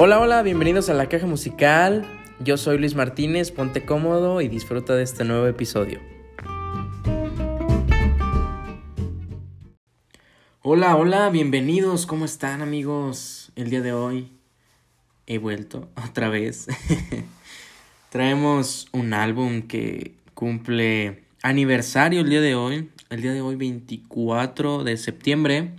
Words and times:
Hola, 0.00 0.20
hola, 0.20 0.42
bienvenidos 0.42 0.88
a 0.90 0.94
la 0.94 1.08
caja 1.08 1.26
musical. 1.26 2.06
Yo 2.38 2.56
soy 2.56 2.78
Luis 2.78 2.94
Martínez, 2.94 3.50
ponte 3.50 3.84
cómodo 3.84 4.40
y 4.40 4.46
disfruta 4.46 4.94
de 4.94 5.02
este 5.02 5.24
nuevo 5.24 5.48
episodio. 5.48 5.98
Hola, 10.62 10.94
hola, 10.94 11.28
bienvenidos, 11.30 12.06
¿cómo 12.06 12.26
están 12.26 12.62
amigos? 12.62 13.50
El 13.56 13.70
día 13.70 13.80
de 13.80 13.92
hoy 13.92 14.30
he 15.26 15.38
vuelto 15.38 15.88
otra 16.08 16.28
vez. 16.28 16.68
Traemos 18.10 18.86
un 18.92 19.12
álbum 19.14 19.62
que 19.62 20.14
cumple 20.34 21.24
aniversario 21.42 22.20
el 22.20 22.30
día 22.30 22.40
de 22.40 22.54
hoy, 22.54 22.88
el 23.10 23.20
día 23.20 23.32
de 23.32 23.40
hoy 23.40 23.56
24 23.56 24.84
de 24.84 24.96
septiembre. 24.96 25.72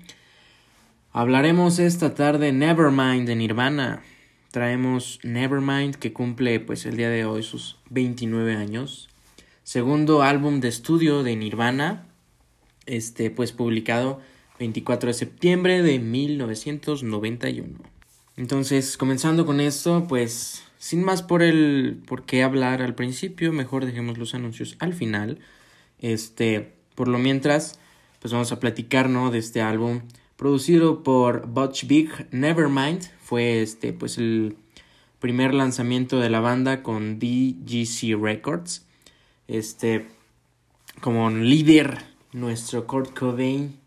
Hablaremos 1.12 1.80
esta 1.80 2.14
tarde 2.14 2.52
Nevermind 2.52 3.26
de 3.26 3.36
Nirvana. 3.36 4.04
Traemos 4.52 5.20
Nevermind 5.24 5.96
que 5.96 6.12
cumple 6.12 6.60
pues 6.60 6.86
el 6.86 6.98
día 6.98 7.10
de 7.10 7.26
hoy 7.26 7.44
sus 7.44 7.78
29 7.90 8.56
años. 8.56 9.10
Segundo 9.64 10.24
álbum 10.24 10.60
de 10.60 10.70
estudio 10.70 11.22
de 11.22 11.36
Nirvana, 11.36 12.08
este 12.88 13.30
pues 13.30 13.52
publicado 13.52 14.20
24 14.58 15.10
de 15.10 15.14
septiembre 15.14 15.84
de 15.84 16.00
1991. 16.00 17.78
Entonces, 18.38 18.98
comenzando 18.98 19.46
con 19.46 19.60
esto, 19.60 20.06
pues 20.08 20.64
sin 20.80 21.04
más 21.04 21.22
por 21.22 21.44
el 21.44 22.02
por 22.08 22.26
qué 22.26 22.42
hablar 22.42 22.82
al 22.82 22.96
principio, 22.96 23.54
mejor 23.54 23.86
dejemos 23.86 24.18
los 24.18 24.34
anuncios 24.34 24.78
al 24.80 24.96
final. 24.96 25.38
Este, 26.00 26.74
por 26.96 27.08
lo 27.08 27.20
mientras, 27.20 27.80
pues 28.20 28.34
vamos 28.34 28.52
a 28.52 28.60
platicar, 28.60 29.10
¿no? 29.10 29.30
De 29.30 29.38
este 29.38 29.62
álbum 29.62 30.02
producido 30.38 31.04
por 31.04 31.48
Butch 31.48 31.86
Big, 31.86 32.10
Nevermind, 32.32 33.10
fue 33.30 33.62
este, 33.62 33.94
pues 33.94 34.18
el 34.18 34.58
primer 35.20 35.54
lanzamiento 35.54 36.20
de 36.20 36.32
la 36.32 36.40
banda 36.40 36.82
con 36.82 37.20
DGC 37.20 38.20
Records. 38.20 38.88
Este, 39.48 40.08
como 41.00 41.30
líder, 41.30 42.00
nuestro 42.34 42.88
Kurt 42.88 43.16
Cobain, 43.16 43.78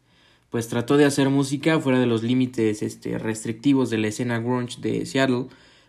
pues 0.51 0.69
trató 0.69 0.97
de 0.97 1.07
hacer 1.07 1.29
música 1.29 1.81
fuera 1.81 1.99
de 1.99 2.07
los 2.07 2.23
límites 2.23 2.83
este, 2.83 3.19
restrictivos 3.19 3.91
de 3.91 3.99
la 3.99 4.07
escena 4.07 4.39
grunge 4.39 4.81
de 4.81 5.05
Seattle, 5.07 5.47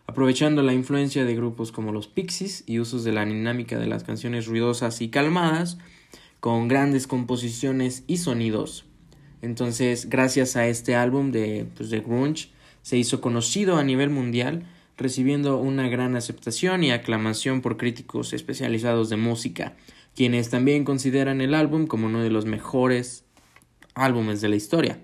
aprovechando 0.07 0.63
la 0.63 0.73
influencia 0.73 1.23
de 1.23 1.35
grupos 1.35 1.71
como 1.71 1.91
los 1.91 2.07
Pixies 2.07 2.63
y 2.65 2.79
usos 2.79 3.03
de 3.03 3.11
la 3.11 3.23
dinámica 3.23 3.77
de 3.77 3.85
las 3.85 4.03
canciones 4.03 4.47
ruidosas 4.47 4.99
y 4.99 5.09
calmadas, 5.09 5.77
con 6.39 6.67
grandes 6.67 7.05
composiciones 7.05 8.03
y 8.07 8.17
sonidos 8.17 8.85
entonces, 9.43 10.09
gracias 10.09 10.55
a 10.55 10.67
este 10.67 10.95
álbum 10.95 11.33
de, 11.33 11.67
pues, 11.75 11.89
de 11.89 11.99
grunge, 11.99 12.47
se 12.83 12.97
hizo 12.97 13.21
conocido 13.21 13.77
a 13.77 13.83
nivel 13.83 14.11
mundial, 14.11 14.63
recibiendo 14.95 15.57
una 15.57 15.87
gran 15.87 16.15
aceptación 16.15 16.83
y 16.83 16.91
aclamación 16.91 17.61
por 17.61 17.77
críticos 17.77 18.33
especializados 18.33 19.09
de 19.09 19.17
música, 19.17 19.75
quienes 20.15 20.49
también 20.49 20.83
consideran 20.83 21.41
el 21.41 21.55
álbum 21.55 21.87
como 21.87 22.05
uno 22.05 22.21
de 22.21 22.29
los 22.29 22.45
mejores 22.45 23.23
álbumes 23.95 24.41
de 24.41 24.49
la 24.49 24.55
historia. 24.55 24.99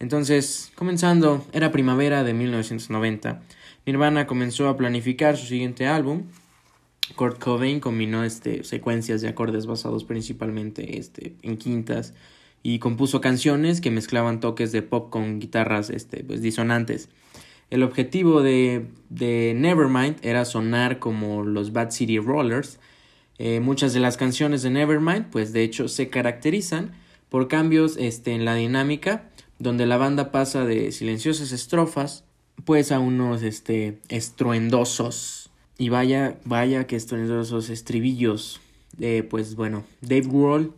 Entonces, 0.00 0.72
comenzando, 0.74 1.46
era 1.52 1.70
primavera 1.70 2.24
de 2.24 2.34
1990. 2.34 3.42
Nirvana 3.86 4.26
comenzó 4.26 4.68
a 4.68 4.76
planificar 4.76 5.36
su 5.36 5.46
siguiente 5.46 5.86
álbum. 5.86 6.24
Kurt 7.14 7.38
Cobain 7.38 7.78
combinó 7.78 8.24
este, 8.24 8.64
secuencias 8.64 9.20
de 9.20 9.28
acordes 9.28 9.66
basados 9.66 10.04
principalmente 10.04 10.98
este, 10.98 11.36
en 11.42 11.56
quintas 11.56 12.14
y 12.62 12.78
compuso 12.78 13.20
canciones 13.20 13.80
que 13.80 13.90
mezclaban 13.90 14.40
toques 14.40 14.72
de 14.72 14.82
pop 14.82 15.10
con 15.10 15.40
guitarras 15.40 15.90
este, 15.90 16.24
pues, 16.24 16.42
disonantes. 16.42 17.08
El 17.70 17.82
objetivo 17.82 18.42
de, 18.42 18.86
de, 19.08 19.54
Nevermind 19.56 20.16
era 20.22 20.44
sonar 20.44 20.98
como 20.98 21.42
los 21.42 21.72
Bad 21.72 21.90
City 21.90 22.18
Rollers. 22.18 22.78
Eh, 23.38 23.60
muchas 23.60 23.94
de 23.94 24.00
las 24.00 24.16
canciones 24.16 24.62
de 24.62 24.70
Nevermind, 24.70 25.30
pues 25.30 25.52
de 25.52 25.62
hecho, 25.62 25.88
se 25.88 26.08
caracterizan 26.08 26.92
por 27.28 27.48
cambios 27.48 27.96
este, 27.96 28.32
en 28.32 28.44
la 28.44 28.54
dinámica, 28.54 29.30
donde 29.58 29.86
la 29.86 29.96
banda 29.96 30.30
pasa 30.30 30.66
de 30.66 30.92
silenciosas 30.92 31.50
estrofas, 31.52 32.24
pues 32.66 32.92
a 32.92 32.98
unos 32.98 33.42
este, 33.42 33.98
estruendosos. 34.08 35.50
Y 35.78 35.88
vaya, 35.88 36.38
vaya 36.44 36.86
que 36.86 36.96
estruendosos 36.96 37.70
estribillos. 37.70 38.60
Eh, 39.00 39.26
pues 39.28 39.54
bueno, 39.54 39.84
Dave 40.02 40.28
Grohl 40.28 40.74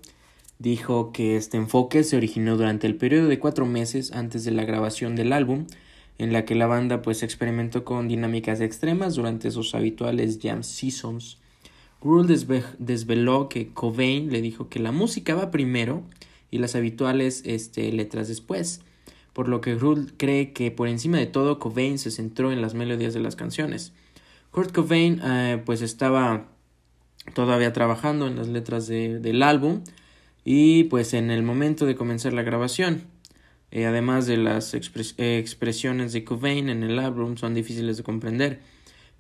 dijo 0.59 1.13
que 1.13 1.37
este 1.37 1.57
enfoque 1.57 2.05
se 2.05 2.17
originó 2.17 2.57
durante 2.57 2.87
el 2.87 2.97
periodo 2.97 3.29
de 3.29 3.39
cuatro 3.39 3.67
meses 3.67 4.13
antes 4.13 4.45
de 4.45 4.51
la 4.51 4.65
grabación 4.65 5.17
del 5.17 5.33
álbum, 5.33 5.67
en 6.19 6.33
la 6.33 6.45
que 6.45 6.55
la 6.55 6.67
banda 6.67 7.03
pues 7.03 7.23
experimentó 7.23 7.85
con 7.85 8.09
dinámicas 8.09 8.61
extremas 8.61 9.15
durante 9.15 9.51
sus 9.51 9.75
habituales 9.75 10.39
jam 10.41 10.63
seasons. 10.63 11.39
Gruhl 12.01 12.27
desveló 12.79 13.49
que 13.49 13.69
Cobain 13.69 14.31
le 14.31 14.43
dijo 14.43 14.69
que 14.69 14.79
la 14.79 14.93
música 14.93 15.35
va 15.35 15.51
primero 15.51 16.03
y 16.51 16.59
las 16.59 16.77
habituales 16.77 17.43
este, 17.47 17.91
letras 17.93 18.29
después, 18.29 18.83
por 19.33 19.49
lo 19.49 19.61
que 19.61 19.75
Gruhl 19.75 20.13
cree 20.17 20.53
que 20.53 20.71
por 20.71 20.87
encima 20.87 21.19
de 21.19 21.27
todo 21.27 21.59
Cobain 21.59 21.99
se 21.99 22.11
centró 22.11 22.53
en 22.53 22.63
las 22.63 22.75
melodías 22.75 23.15
de 23.15 23.21
las 23.21 23.37
canciones. 23.37 23.93
Kurt 24.55 24.73
Cobain 24.73 25.21
eh, 25.25 25.61
pues 25.65 25.83
estaba 25.83 26.47
todavía 27.35 27.73
trabajando 27.73 28.29
en 28.29 28.37
las 28.37 28.47
letras 28.47 28.87
del 28.87 29.43
álbum, 29.43 29.83
y 30.45 30.85
pues 30.85 31.15
en 31.15 31.31
el 31.31 31.43
momento 31.43 31.87
de 31.87 31.97
comenzar 31.97 32.33
la 32.33 32.43
grabación. 32.43 33.05
Eh, 33.71 33.87
además 33.87 34.27
de 34.27 34.37
las 34.37 34.73
expresiones 34.75 36.13
de 36.13 36.23
Cobain 36.23 36.69
en 36.69 36.85
el 36.85 36.99
álbum 36.99 37.37
son 37.37 37.55
difíciles 37.55 37.97
de 37.97 38.05
comprender. 38.05 38.61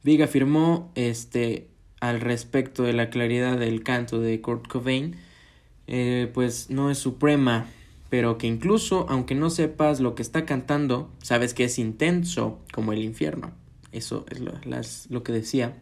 Big 0.04 0.22
afirmó 0.22 0.92
este, 0.94 1.66
al 1.98 2.20
respecto 2.20 2.84
de 2.84 2.92
la 2.92 3.10
claridad 3.10 3.58
del 3.58 3.82
canto 3.82 4.20
de 4.20 4.40
Kurt 4.40 4.68
Cobain, 4.68 5.16
eh, 5.86 6.30
pues 6.32 6.70
no 6.70 6.90
es 6.90 6.98
suprema, 6.98 7.66
pero 8.10 8.38
que 8.38 8.46
incluso 8.46 9.06
aunque 9.08 9.34
no 9.34 9.50
sepas 9.50 9.98
lo 10.00 10.14
que 10.14 10.22
está 10.22 10.44
cantando, 10.44 11.10
sabes 11.22 11.52
que 11.54 11.64
es 11.64 11.78
intenso 11.78 12.60
como 12.72 12.92
el 12.92 13.02
infierno. 13.02 13.52
Eso 13.90 14.26
es 14.30 14.40
lo 15.10 15.22
que 15.22 15.32
decía. 15.32 15.76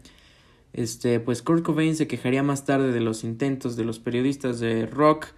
Este, 0.73 1.21
pues 1.21 1.43
Kurt 1.43 1.65
Cobain 1.65 1.97
se 1.97 2.07
quejaría 2.07 2.43
más 2.43 2.65
tarde 2.65 2.93
de 2.93 3.01
los 3.01 3.25
intentos 3.25 3.77
de 3.77 3.85
los 3.85 3.99
periodistas 3.99 4.59
de 4.59 4.87
rock 4.87 5.29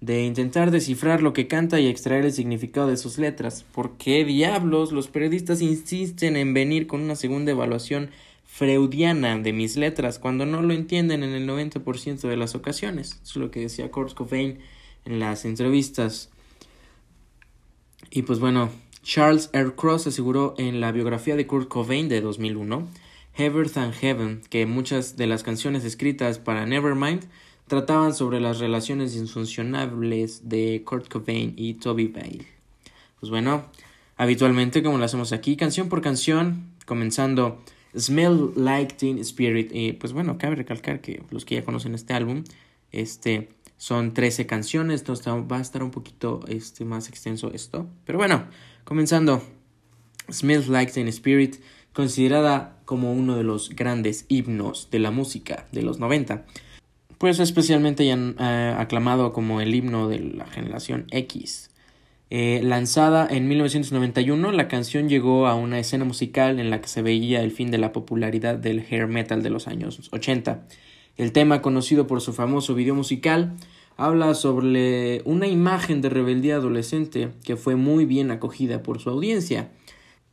de 0.00 0.22
intentar 0.24 0.70
descifrar 0.70 1.22
lo 1.22 1.32
que 1.32 1.46
canta 1.46 1.80
y 1.80 1.86
extraer 1.86 2.26
el 2.26 2.32
significado 2.32 2.88
de 2.88 2.98
sus 2.98 3.16
letras. 3.16 3.64
¿Por 3.72 3.96
qué 3.96 4.24
diablos 4.24 4.92
los 4.92 5.08
periodistas 5.08 5.62
insisten 5.62 6.36
en 6.36 6.52
venir 6.52 6.86
con 6.86 7.00
una 7.00 7.16
segunda 7.16 7.52
evaluación 7.52 8.10
freudiana 8.44 9.38
de 9.38 9.54
mis 9.54 9.76
letras 9.76 10.18
cuando 10.18 10.44
no 10.44 10.60
lo 10.60 10.74
entienden 10.74 11.22
en 11.22 11.32
el 11.32 11.48
90% 11.48 12.28
de 12.28 12.36
las 12.36 12.54
ocasiones? 12.54 13.18
Es 13.22 13.34
lo 13.36 13.50
que 13.50 13.60
decía 13.60 13.90
Kurt 13.90 14.12
Cobain 14.12 14.58
en 15.06 15.20
las 15.20 15.46
entrevistas. 15.46 16.28
Y 18.10 18.22
pues 18.22 18.40
bueno, 18.40 18.68
Charles 19.02 19.48
R. 19.54 19.74
Cross 19.74 20.08
aseguró 20.08 20.54
en 20.58 20.80
la 20.80 20.92
biografía 20.92 21.34
de 21.34 21.46
Kurt 21.46 21.68
Cobain 21.68 22.10
de 22.10 22.20
2001 22.20 22.88
Heaven 23.34 23.68
Than 23.68 23.92
Heaven, 23.92 24.42
que 24.48 24.64
muchas 24.66 25.16
de 25.16 25.26
las 25.26 25.42
canciones 25.42 25.84
escritas 25.84 26.38
para 26.38 26.66
Nevermind 26.66 27.24
trataban 27.66 28.14
sobre 28.14 28.40
las 28.40 28.58
relaciones 28.58 29.18
disfuncionables 29.18 30.48
de 30.48 30.82
Kurt 30.84 31.08
Cobain 31.08 31.54
y 31.56 31.74
Toby 31.74 32.08
Bale. 32.08 32.46
Pues 33.18 33.30
bueno, 33.30 33.64
habitualmente 34.16 34.82
como 34.82 34.98
lo 34.98 35.04
hacemos 35.04 35.32
aquí, 35.32 35.56
canción 35.56 35.88
por 35.88 36.00
canción, 36.00 36.74
comenzando 36.86 37.62
Smell 37.98 38.52
Like 38.56 38.94
Teen 38.94 39.18
Spirit. 39.18 39.70
Y 39.72 39.92
pues 39.94 40.12
bueno, 40.12 40.38
cabe 40.38 40.56
recalcar 40.56 41.00
que 41.00 41.22
los 41.30 41.44
que 41.44 41.56
ya 41.56 41.64
conocen 41.64 41.94
este 41.94 42.12
álbum, 42.12 42.44
este 42.92 43.48
son 43.76 44.14
13 44.14 44.46
canciones, 44.46 45.00
entonces 45.00 45.26
va 45.26 45.58
a 45.58 45.60
estar 45.60 45.82
un 45.82 45.90
poquito 45.90 46.40
este, 46.46 46.84
más 46.84 47.08
extenso 47.08 47.52
esto. 47.52 47.88
Pero 48.04 48.18
bueno, 48.18 48.44
comenzando, 48.84 49.42
Smell 50.30 50.70
Like 50.70 50.92
Teen 50.92 51.08
Spirit 51.08 51.56
considerada 51.92 52.73
como 52.84 53.12
uno 53.12 53.36
de 53.36 53.44
los 53.44 53.70
grandes 53.70 54.26
himnos 54.28 54.88
de 54.90 54.98
la 54.98 55.10
música 55.10 55.66
de 55.72 55.82
los 55.82 55.98
90, 55.98 56.44
pues 57.18 57.40
especialmente 57.40 58.10
eh, 58.10 58.74
aclamado 58.76 59.32
como 59.32 59.60
el 59.60 59.74
himno 59.74 60.08
de 60.08 60.20
la 60.20 60.46
generación 60.46 61.06
X. 61.10 61.70
Eh, 62.30 62.60
lanzada 62.64 63.28
en 63.30 63.48
1991, 63.48 64.50
la 64.52 64.66
canción 64.66 65.08
llegó 65.08 65.46
a 65.46 65.54
una 65.54 65.78
escena 65.78 66.04
musical 66.04 66.58
en 66.58 66.70
la 66.70 66.80
que 66.80 66.88
se 66.88 67.02
veía 67.02 67.42
el 67.42 67.52
fin 67.52 67.70
de 67.70 67.78
la 67.78 67.92
popularidad 67.92 68.56
del 68.56 68.80
hair 68.80 69.06
metal 69.06 69.42
de 69.42 69.50
los 69.50 69.68
años 69.68 70.08
80. 70.10 70.66
El 71.16 71.32
tema, 71.32 71.62
conocido 71.62 72.06
por 72.06 72.20
su 72.20 72.32
famoso 72.32 72.74
video 72.74 72.94
musical, 72.94 73.54
habla 73.96 74.34
sobre 74.34 75.22
una 75.24 75.46
imagen 75.46 76.00
de 76.00 76.08
rebeldía 76.08 76.56
adolescente 76.56 77.30
que 77.44 77.56
fue 77.56 77.76
muy 77.76 78.04
bien 78.04 78.30
acogida 78.30 78.82
por 78.82 78.98
su 79.00 79.10
audiencia. 79.10 79.70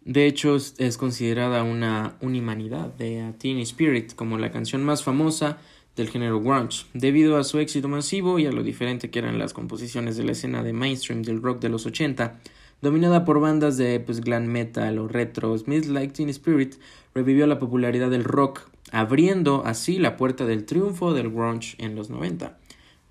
De 0.04 0.26
hecho, 0.26 0.56
es 0.56 0.98
considerada 0.98 1.64
una 1.64 2.16
unimanidad 2.22 2.94
de 2.96 3.34
Teen 3.38 3.60
Spirit 3.60 4.16
como 4.16 4.38
la 4.38 4.52
canción 4.52 4.84
más 4.84 5.04
famosa 5.04 5.60
del 5.96 6.10
género 6.10 6.42
grunge, 6.42 6.86
debido 6.94 7.38
a 7.38 7.44
su 7.44 7.60
éxito 7.60 7.88
masivo 7.88 8.40
y 8.40 8.46
a 8.46 8.52
lo 8.52 8.64
diferente 8.64 9.12
que 9.12 9.20
eran 9.20 9.38
las 9.38 9.54
composiciones 9.54 10.18
de 10.18 10.24
la 10.24 10.32
escena 10.32 10.64
de 10.64 10.74
mainstream 10.74 11.22
del 11.22 11.42
rock 11.42 11.62
de 11.62 11.70
los 11.70 11.86
80, 11.86 12.40
Dominada 12.82 13.26
por 13.26 13.40
bandas 13.40 13.78
de 13.78 14.00
pues, 14.00 14.22
glam 14.22 14.48
metal 14.48 14.98
o 14.98 15.08
retro, 15.08 15.56
Smith 15.56 15.86
Like 15.86 16.14
Teen 16.14 16.30
Spirit 16.30 16.78
revivió 17.14 17.46
la 17.46 17.60
popularidad 17.60 18.10
del 18.10 18.24
rock, 18.24 18.72
abriendo 18.92 19.62
así 19.68 20.00
la 20.00 20.18
puerta 20.18 20.48
del 20.48 20.66
triunfo 20.66 21.14
del 21.14 21.30
grunge 21.30 21.76
en 21.78 21.94
los 21.96 22.10
90. 22.10 22.58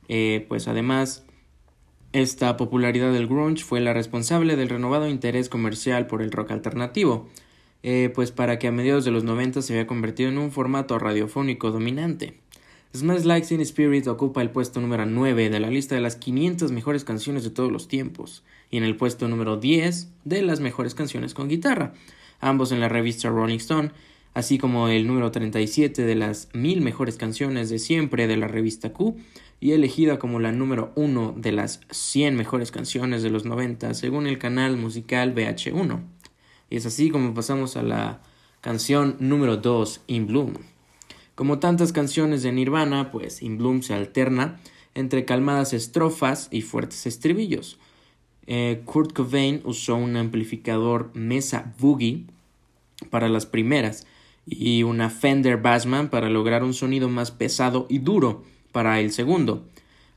Eh, 0.08 0.44
pues 0.48 0.66
además, 0.66 1.24
esta 2.12 2.56
popularidad 2.56 3.12
del 3.12 3.28
grunge 3.28 3.62
fue 3.62 3.80
la 3.80 3.92
responsable 3.92 4.56
del 4.56 4.68
renovado 4.68 5.08
interés 5.08 5.48
comercial 5.48 6.08
por 6.08 6.22
el 6.22 6.32
rock 6.32 6.50
alternativo, 6.50 7.28
eh, 7.84 8.10
pues 8.14 8.32
para 8.32 8.58
que 8.58 8.66
a 8.66 8.72
mediados 8.72 9.04
de 9.04 9.12
los 9.12 9.22
90 9.22 9.62
se 9.62 9.72
había 9.72 9.86
convertido 9.86 10.28
en 10.28 10.38
un 10.38 10.50
formato 10.50 10.98
radiofónico 10.98 11.70
dominante. 11.70 12.34
Smells 12.92 13.24
Like 13.24 13.46
Teen 13.46 13.60
Spirit 13.60 14.08
ocupa 14.08 14.42
el 14.42 14.50
puesto 14.50 14.80
número 14.80 15.06
9 15.06 15.50
de 15.50 15.60
la 15.60 15.70
lista 15.70 15.94
de 15.94 16.00
las 16.00 16.16
500 16.16 16.72
mejores 16.72 17.04
canciones 17.04 17.44
de 17.44 17.50
todos 17.50 17.70
los 17.70 17.86
tiempos 17.86 18.42
y 18.72 18.78
en 18.78 18.82
el 18.82 18.96
puesto 18.96 19.28
número 19.28 19.56
10 19.56 20.08
de 20.24 20.42
las 20.42 20.58
mejores 20.58 20.96
canciones 20.96 21.32
con 21.32 21.48
guitarra, 21.48 21.94
ambos 22.40 22.72
en 22.72 22.80
la 22.80 22.88
revista 22.88 23.28
Rolling 23.28 23.58
Stone, 23.58 23.92
así 24.34 24.58
como 24.58 24.88
el 24.88 25.06
número 25.06 25.30
37 25.30 26.02
de 26.02 26.14
las 26.16 26.48
1000 26.52 26.80
mejores 26.80 27.16
canciones 27.16 27.70
de 27.70 27.78
siempre 27.78 28.26
de 28.26 28.36
la 28.36 28.48
revista 28.48 28.92
Q 28.92 29.16
y 29.60 29.72
elegida 29.72 30.18
como 30.18 30.40
la 30.40 30.52
número 30.52 30.90
1 30.96 31.34
de 31.36 31.52
las 31.52 31.80
100 31.90 32.34
mejores 32.34 32.70
canciones 32.70 33.22
de 33.22 33.30
los 33.30 33.44
90 33.44 33.92
según 33.94 34.26
el 34.26 34.38
canal 34.38 34.78
musical 34.78 35.34
VH1. 35.34 36.00
Y 36.70 36.76
es 36.76 36.86
así 36.86 37.10
como 37.10 37.34
pasamos 37.34 37.76
a 37.76 37.82
la 37.82 38.22
canción 38.62 39.16
número 39.20 39.58
2, 39.58 40.02
In 40.06 40.26
Bloom. 40.26 40.54
Como 41.34 41.58
tantas 41.58 41.92
canciones 41.92 42.42
de 42.42 42.52
Nirvana, 42.52 43.10
pues 43.10 43.42
In 43.42 43.58
Bloom 43.58 43.82
se 43.82 43.94
alterna 43.94 44.60
entre 44.94 45.24
calmadas 45.24 45.72
estrofas 45.72 46.48
y 46.50 46.62
fuertes 46.62 47.06
estribillos. 47.06 47.78
Eh, 48.46 48.82
Kurt 48.84 49.12
Cobain 49.12 49.60
usó 49.64 49.96
un 49.96 50.16
amplificador 50.16 51.10
Mesa 51.14 51.74
Boogie 51.78 52.24
para 53.10 53.28
las 53.28 53.46
primeras 53.46 54.06
y 54.46 54.82
una 54.82 55.10
Fender 55.10 55.58
Bassman 55.58 56.08
para 56.08 56.30
lograr 56.30 56.64
un 56.64 56.74
sonido 56.74 57.08
más 57.08 57.30
pesado 57.30 57.86
y 57.88 57.98
duro 57.98 58.42
para 58.72 59.00
el 59.00 59.12
segundo. 59.12 59.64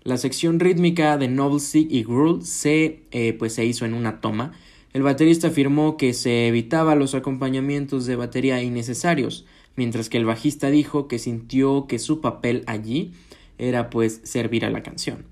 La 0.04 0.18
sección 0.18 0.60
rítmica 0.60 1.18
de 1.18 1.28
Noble 1.28 1.60
Sick 1.60 1.90
y 1.90 2.04
Gruel 2.04 2.46
se, 2.46 3.04
eh, 3.12 3.34
pues 3.34 3.54
se 3.54 3.66
hizo 3.66 3.86
en 3.86 3.94
una 3.94 4.20
toma. 4.20 4.52
El 4.92 5.02
baterista 5.02 5.48
afirmó 5.48 5.98
que 5.98 6.14
se 6.14 6.48
evitaba 6.48 6.96
los 6.96 7.16
acompañamientos 7.16 8.06
de 8.06 8.16
batería 8.16 8.62
innecesarios, 8.62 9.46
mientras 9.76 10.10
que 10.10 10.18
el 10.18 10.26
bajista 10.26 10.70
dijo 10.70 11.08
que 11.08 11.20
sintió 11.20 11.88
que 11.88 12.00
su 12.00 12.22
papel 12.22 12.64
allí 12.68 13.14
era 13.58 13.90
pues 13.90 14.22
servir 14.24 14.66
a 14.66 14.70
la 14.70 14.84
canción. 14.84 15.26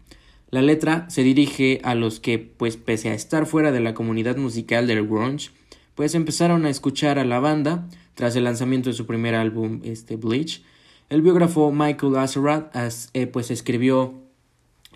La 0.51 0.62
letra 0.62 1.09
se 1.09 1.23
dirige 1.23 1.79
a 1.83 1.95
los 1.95 2.19
que, 2.19 2.38
pues 2.38 2.75
pese 2.75 3.09
a 3.09 3.13
estar 3.13 3.45
fuera 3.45 3.71
de 3.71 3.79
la 3.79 3.94
comunidad 3.94 4.38
musical 4.38 4.88
del 4.88 5.07
grunge, 5.07 5.51
pues 5.95 6.15
empezaron 6.15 6.65
a 6.65 6.69
escuchar 6.69 7.19
a 7.19 7.25
la 7.25 7.39
banda 7.39 7.88
tras 8.15 8.35
el 8.35 8.44
lanzamiento 8.44 8.89
de 8.89 8.95
su 8.95 9.06
primer 9.06 9.35
álbum, 9.35 9.79
este 9.83 10.15
Bleach. 10.15 10.62
El 11.12 11.22
biógrafo 11.22 11.74
Michael 11.74 12.16
Azerrad 12.16 12.68
eh, 13.13 13.28
pues 13.28 13.52
escribió 13.52 14.13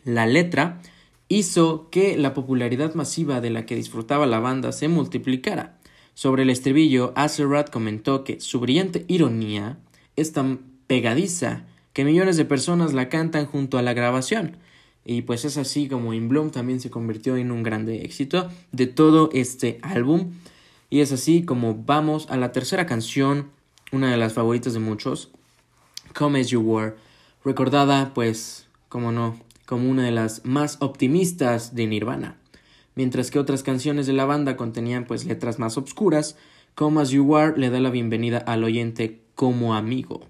la 0.06 0.26
letra 0.26 0.82
hizo 1.28 1.90
que 1.90 2.18
la 2.18 2.34
popularidad 2.34 2.94
masiva 2.94 3.42
de 3.42 3.50
la 3.50 3.66
que 3.66 3.76
disfrutaba 3.76 4.26
la 4.26 4.40
banda 4.40 4.72
se 4.72 4.88
multiplicara. 4.88 5.78
Sobre 6.14 6.44
el 6.44 6.50
estribillo, 6.52 7.12
Azerrad 7.18 7.66
comentó 7.66 8.24
que 8.24 8.40
su 8.40 8.62
brillante 8.62 9.04
ironía 9.10 9.78
es 10.16 10.32
tan 10.32 10.62
pegadiza 10.88 11.66
que 11.92 12.06
millones 12.06 12.38
de 12.38 12.46
personas 12.46 12.94
la 12.94 13.10
cantan 13.10 13.46
junto 13.46 13.78
a 13.78 13.82
la 13.82 13.94
grabación. 13.94 14.56
Y 15.04 15.24
pues 15.24 15.44
es 15.44 15.58
así 15.58 15.90
como 15.90 16.14
In 16.14 16.30
Bloom 16.30 16.50
también 16.50 16.80
se 16.80 16.90
convirtió 16.90 17.36
en 17.36 17.52
un 17.52 17.62
grande 17.62 18.06
éxito 18.06 18.50
de 18.72 18.88
todo 18.88 19.30
este 19.34 19.80
álbum. 19.82 20.32
Y 20.90 21.02
es 21.02 21.12
así 21.12 21.44
como 21.44 21.76
vamos 21.76 22.28
a 22.30 22.38
la 22.38 22.54
tercera 22.54 22.86
canción, 22.86 23.50
una 23.92 24.10
de 24.10 24.16
las 24.18 24.32
favoritas 24.32 24.72
de 24.72 24.80
muchos, 24.80 25.34
Come 26.18 26.40
As 26.40 26.48
You 26.48 26.62
Were, 26.62 26.96
recordada 27.44 28.14
pues, 28.14 28.68
como 28.90 29.12
no, 29.12 29.40
como 29.66 29.90
una 29.90 30.04
de 30.04 30.12
las 30.12 30.46
más 30.46 30.78
optimistas 30.80 31.76
de 31.76 31.88
Nirvana 31.88 32.38
mientras 32.96 33.30
que 33.30 33.40
otras 33.40 33.62
canciones 33.62 34.08
de 34.08 34.14
la 34.14 34.26
banda 34.26 34.58
contenían 34.58 35.06
pues 35.06 35.26
letras 35.26 35.60
más 35.60 35.78
obscuras, 35.78 36.38
Come 36.74 37.02
As 37.02 37.12
You 37.12 37.36
Are 37.36 37.58
le 37.58 37.70
da 37.70 37.80
la 37.80 37.90
bienvenida 37.90 38.38
al 38.40 38.64
oyente 38.64 39.22
como 39.36 39.76
amigo. 39.76 40.26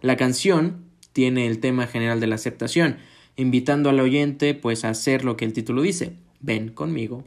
La 0.00 0.16
canción 0.16 0.84
tiene 1.12 1.46
el 1.46 1.60
tema 1.60 1.86
general 1.86 2.20
de 2.20 2.26
la 2.26 2.34
aceptación, 2.34 2.96
invitando 3.36 3.88
al 3.90 4.00
oyente 4.00 4.54
pues 4.54 4.84
a 4.84 4.90
hacer 4.90 5.24
lo 5.24 5.36
que 5.36 5.44
el 5.44 5.52
título 5.52 5.82
dice, 5.82 6.16
ven 6.40 6.70
conmigo, 6.70 7.24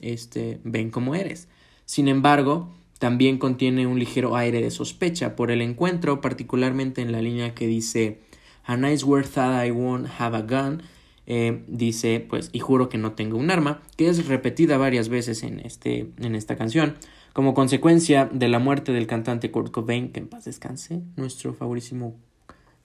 este, 0.00 0.60
ven 0.64 0.90
como 0.90 1.14
eres. 1.14 1.48
Sin 1.84 2.08
embargo, 2.08 2.72
también 3.00 3.38
contiene 3.38 3.86
un 3.86 3.98
ligero 3.98 4.36
aire 4.36 4.60
de 4.60 4.70
sospecha 4.70 5.34
por 5.34 5.50
el 5.50 5.62
encuentro, 5.62 6.20
particularmente 6.20 7.00
en 7.00 7.12
la 7.12 7.22
línea 7.22 7.54
que 7.54 7.66
dice 7.66 8.20
A 8.64 8.76
nice 8.76 9.04
word 9.04 9.26
that 9.34 9.64
I 9.64 9.70
won't 9.70 10.06
have 10.18 10.36
a 10.36 10.42
gun 10.42 10.82
eh, 11.26 11.64
dice, 11.66 12.26
pues, 12.28 12.50
y 12.52 12.58
juro 12.58 12.90
que 12.90 12.98
no 12.98 13.12
tengo 13.12 13.38
un 13.38 13.50
arma, 13.50 13.80
que 13.96 14.10
es 14.10 14.26
repetida 14.26 14.76
varias 14.76 15.08
veces 15.08 15.42
en, 15.44 15.60
este, 15.60 16.10
en 16.18 16.34
esta 16.34 16.56
canción, 16.56 16.96
como 17.32 17.54
consecuencia 17.54 18.28
de 18.30 18.48
la 18.48 18.58
muerte 18.58 18.92
del 18.92 19.06
cantante 19.06 19.50
Kurt 19.50 19.70
Cobain, 19.70 20.12
que 20.12 20.20
en 20.20 20.28
paz 20.28 20.44
descanse, 20.44 21.00
nuestro 21.16 21.54
favorísimo 21.54 22.16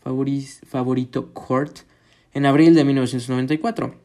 favorito 0.02 1.34
Kurt, 1.34 1.80
en 2.34 2.46
abril 2.46 2.74
de 2.74 2.86
1994. 2.86 3.96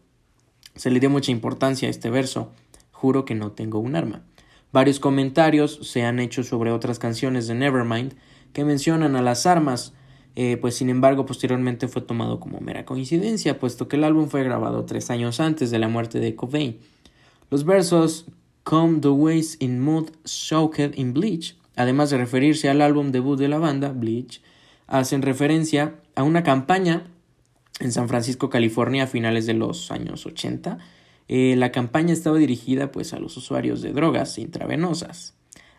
Se 0.75 0.91
le 0.91 0.99
dio 0.99 1.11
mucha 1.11 1.31
importancia 1.31 1.87
a 1.87 1.91
este 1.91 2.11
verso, 2.11 2.51
juro 2.91 3.25
que 3.25 3.37
no 3.37 3.53
tengo 3.53 3.79
un 3.79 3.95
arma. 3.95 4.25
Varios 4.73 5.01
comentarios 5.01 5.81
se 5.83 6.05
han 6.05 6.21
hecho 6.21 6.45
sobre 6.45 6.71
otras 6.71 6.99
canciones 6.99 7.49
de 7.49 7.55
Nevermind 7.55 8.15
que 8.53 8.65
mencionan 8.65 9.17
a 9.17 9.23
las 9.23 9.47
armas, 9.47 9.95
eh, 10.37 10.59
pues 10.61 10.77
sin 10.77 10.91
embargo 10.91 11.27
posteriormente 11.27 11.89
fue 11.89 12.03
tomado 12.03 12.39
como 12.39 12.61
mera 12.61 12.85
coincidencia, 12.85 13.59
puesto 13.59 13.89
que 13.89 13.97
el 13.97 14.05
álbum 14.05 14.29
fue 14.29 14.45
grabado 14.45 14.85
tres 14.85 15.11
años 15.11 15.41
antes 15.41 15.71
de 15.71 15.79
la 15.79 15.89
muerte 15.89 16.21
de 16.21 16.37
Cobain. 16.37 16.79
Los 17.51 17.65
versos 17.65 18.27
Come 18.63 19.01
the 19.01 19.09
Ways 19.09 19.57
in 19.61 19.81
Mood 19.81 20.11
Soaked 20.25 20.93
in 20.97 21.15
Bleach, 21.15 21.57
además 21.75 22.11
de 22.11 22.19
referirse 22.19 22.69
al 22.69 22.81
álbum 22.81 23.11
debut 23.11 23.39
de 23.39 23.49
la 23.49 23.59
banda, 23.59 23.91
Bleach, 23.91 24.41
hacen 24.87 25.23
referencia 25.23 25.97
a 26.15 26.23
una 26.23 26.43
campaña 26.43 27.07
en 27.81 27.91
San 27.91 28.09
Francisco, 28.09 28.51
California, 28.51 29.05
a 29.05 29.07
finales 29.07 29.47
de 29.47 29.55
los 29.55 29.91
años 29.91 30.27
80. 30.27 30.79
Eh, 31.33 31.55
la 31.57 31.71
campaña 31.71 32.13
estaba 32.13 32.39
dirigida 32.39 32.91
pues 32.91 33.15
a 33.15 33.21
los 33.21 33.37
usuarios 33.37 33.83
de 33.83 33.93
drogas 33.93 34.37
intravenosas, 34.37 35.35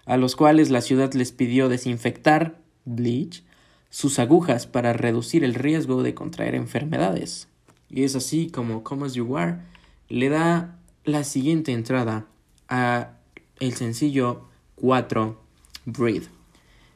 a 0.05 0.15
los 0.15 0.37
cuales 0.37 0.69
la 0.69 0.79
ciudad 0.79 1.11
les 1.11 1.33
pidió 1.33 1.67
desinfectar 1.67 2.61
Bleach 2.85 3.43
sus 3.89 4.17
agujas 4.19 4.65
para 4.65 4.93
reducir 4.93 5.43
el 5.43 5.53
riesgo 5.53 6.03
de 6.03 6.13
contraer 6.13 6.55
enfermedades. 6.55 7.49
Y 7.89 8.03
es 8.03 8.15
así 8.15 8.49
como 8.49 8.85
Come 8.85 9.05
As 9.05 9.13
You 9.13 9.35
Are 9.35 9.57
le 10.07 10.29
da 10.29 10.79
la 11.03 11.25
siguiente 11.25 11.73
entrada 11.73 12.27
a 12.69 13.17
el 13.59 13.73
sencillo 13.73 14.45
4 14.75 15.37
Breathe. 15.83 16.27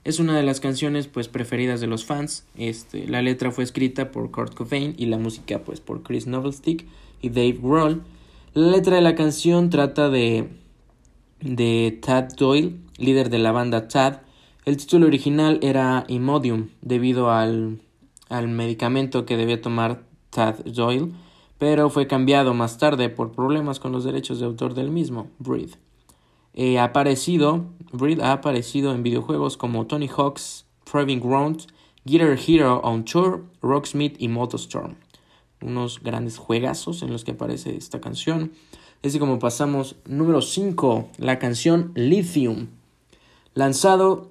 Es 0.05 0.19
una 0.19 0.37
de 0.37 0.43
las 0.43 0.61
canciones 0.61 1.07
pues 1.07 1.27
preferidas 1.27 1.81
de 1.81 1.87
los 1.87 2.05
fans. 2.05 2.45
Este, 2.55 3.05
la 3.05 3.21
letra 3.21 3.51
fue 3.51 3.65
escrita 3.65 4.11
por 4.11 4.31
Kurt 4.31 4.53
Cobain 4.53 4.95
y 4.97 5.07
la 5.07 5.17
música 5.17 5.59
pues 5.59 5.81
por 5.81 6.03
Chris 6.03 6.25
Novelstick 6.25 6.85
y 7.21 7.27
Dave 7.27 7.59
Grohl. 7.61 8.01
La 8.55 8.71
letra 8.71 8.95
de 8.95 9.01
la 9.01 9.15
canción 9.15 9.69
trata 9.69 10.09
de 10.09 10.49
de 11.41 11.99
Tad 12.01 12.35
Doyle, 12.37 12.77
líder 12.97 13.29
de 13.29 13.37
la 13.37 13.51
banda 13.51 13.89
Tad, 13.89 14.21
el 14.63 14.77
título 14.77 15.07
original 15.07 15.59
era 15.61 16.05
Imodium, 16.07 16.69
debido 16.81 17.31
al, 17.31 17.81
al 18.29 18.47
medicamento 18.47 19.25
que 19.25 19.35
debía 19.35 19.61
tomar 19.61 20.05
Tad 20.29 20.63
Doyle, 20.63 21.11
pero 21.57 21.89
fue 21.89 22.07
cambiado 22.07 22.53
más 22.53 22.77
tarde 22.77 23.09
por 23.09 23.33
problemas 23.33 23.81
con 23.81 23.91
los 23.91 24.05
derechos 24.05 24.39
de 24.39 24.45
autor 24.45 24.73
del 24.73 24.89
mismo, 24.89 25.27
Breed. 25.39 25.71
Eh, 26.53 26.79
ha 26.79 26.85
aparecido, 26.85 27.65
Breed 27.91 28.21
ha 28.21 28.31
aparecido 28.31 28.95
en 28.95 29.03
videojuegos 29.03 29.57
como 29.57 29.85
Tony 29.85 30.07
Hawk's 30.07 30.65
Proving 30.89 31.19
Ground, 31.19 31.63
Guitar 32.05 32.39
Hero 32.47 32.79
on 32.85 33.03
Tour, 33.03 33.43
Rocksmith 33.61 34.15
y 34.17 34.29
Motostorm. 34.29 34.95
Unos 35.65 36.01
grandes 36.03 36.37
juegazos 36.37 37.01
en 37.01 37.11
los 37.11 37.23
que 37.23 37.31
aparece 37.31 37.75
esta 37.75 37.99
canción. 37.99 38.51
Así 39.03 39.17
como 39.17 39.39
pasamos 39.39 39.95
número 40.05 40.41
5, 40.41 41.09
la 41.17 41.39
canción 41.39 41.91
Lithium. 41.95 42.67
Lanzado 43.55 44.29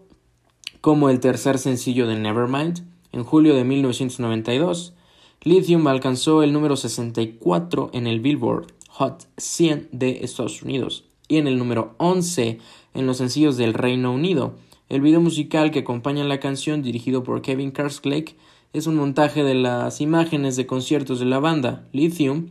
como 0.80 1.10
el 1.10 1.18
tercer 1.18 1.58
sencillo 1.58 2.06
de 2.06 2.16
Nevermind, 2.16 2.84
en 3.10 3.24
julio 3.24 3.56
de 3.56 3.64
1992, 3.64 4.94
Lithium 5.42 5.86
alcanzó 5.88 6.42
el 6.42 6.52
número 6.52 6.76
64 6.76 7.90
en 7.92 8.06
el 8.06 8.20
Billboard 8.20 8.66
Hot 8.88 9.26
100 9.36 9.88
de 9.90 10.24
Estados 10.24 10.62
Unidos 10.62 11.04
y 11.26 11.38
en 11.38 11.48
el 11.48 11.58
número 11.58 11.94
11 11.98 12.58
en 12.94 13.06
los 13.06 13.16
sencillos 13.16 13.56
del 13.56 13.74
Reino 13.74 14.12
Unido. 14.12 14.54
El 14.88 15.00
video 15.00 15.20
musical 15.20 15.70
que 15.70 15.80
acompaña 15.80 16.22
la 16.24 16.38
canción, 16.38 16.82
dirigido 16.82 17.24
por 17.24 17.42
Kevin 17.42 17.72
Karslake, 17.72 18.36
es 18.74 18.88
un 18.88 18.96
montaje 18.96 19.44
de 19.44 19.54
las 19.54 20.02
imágenes 20.02 20.56
de 20.56 20.66
conciertos 20.66 21.20
de 21.20 21.26
la 21.26 21.38
banda. 21.38 21.86
Lithium 21.92 22.48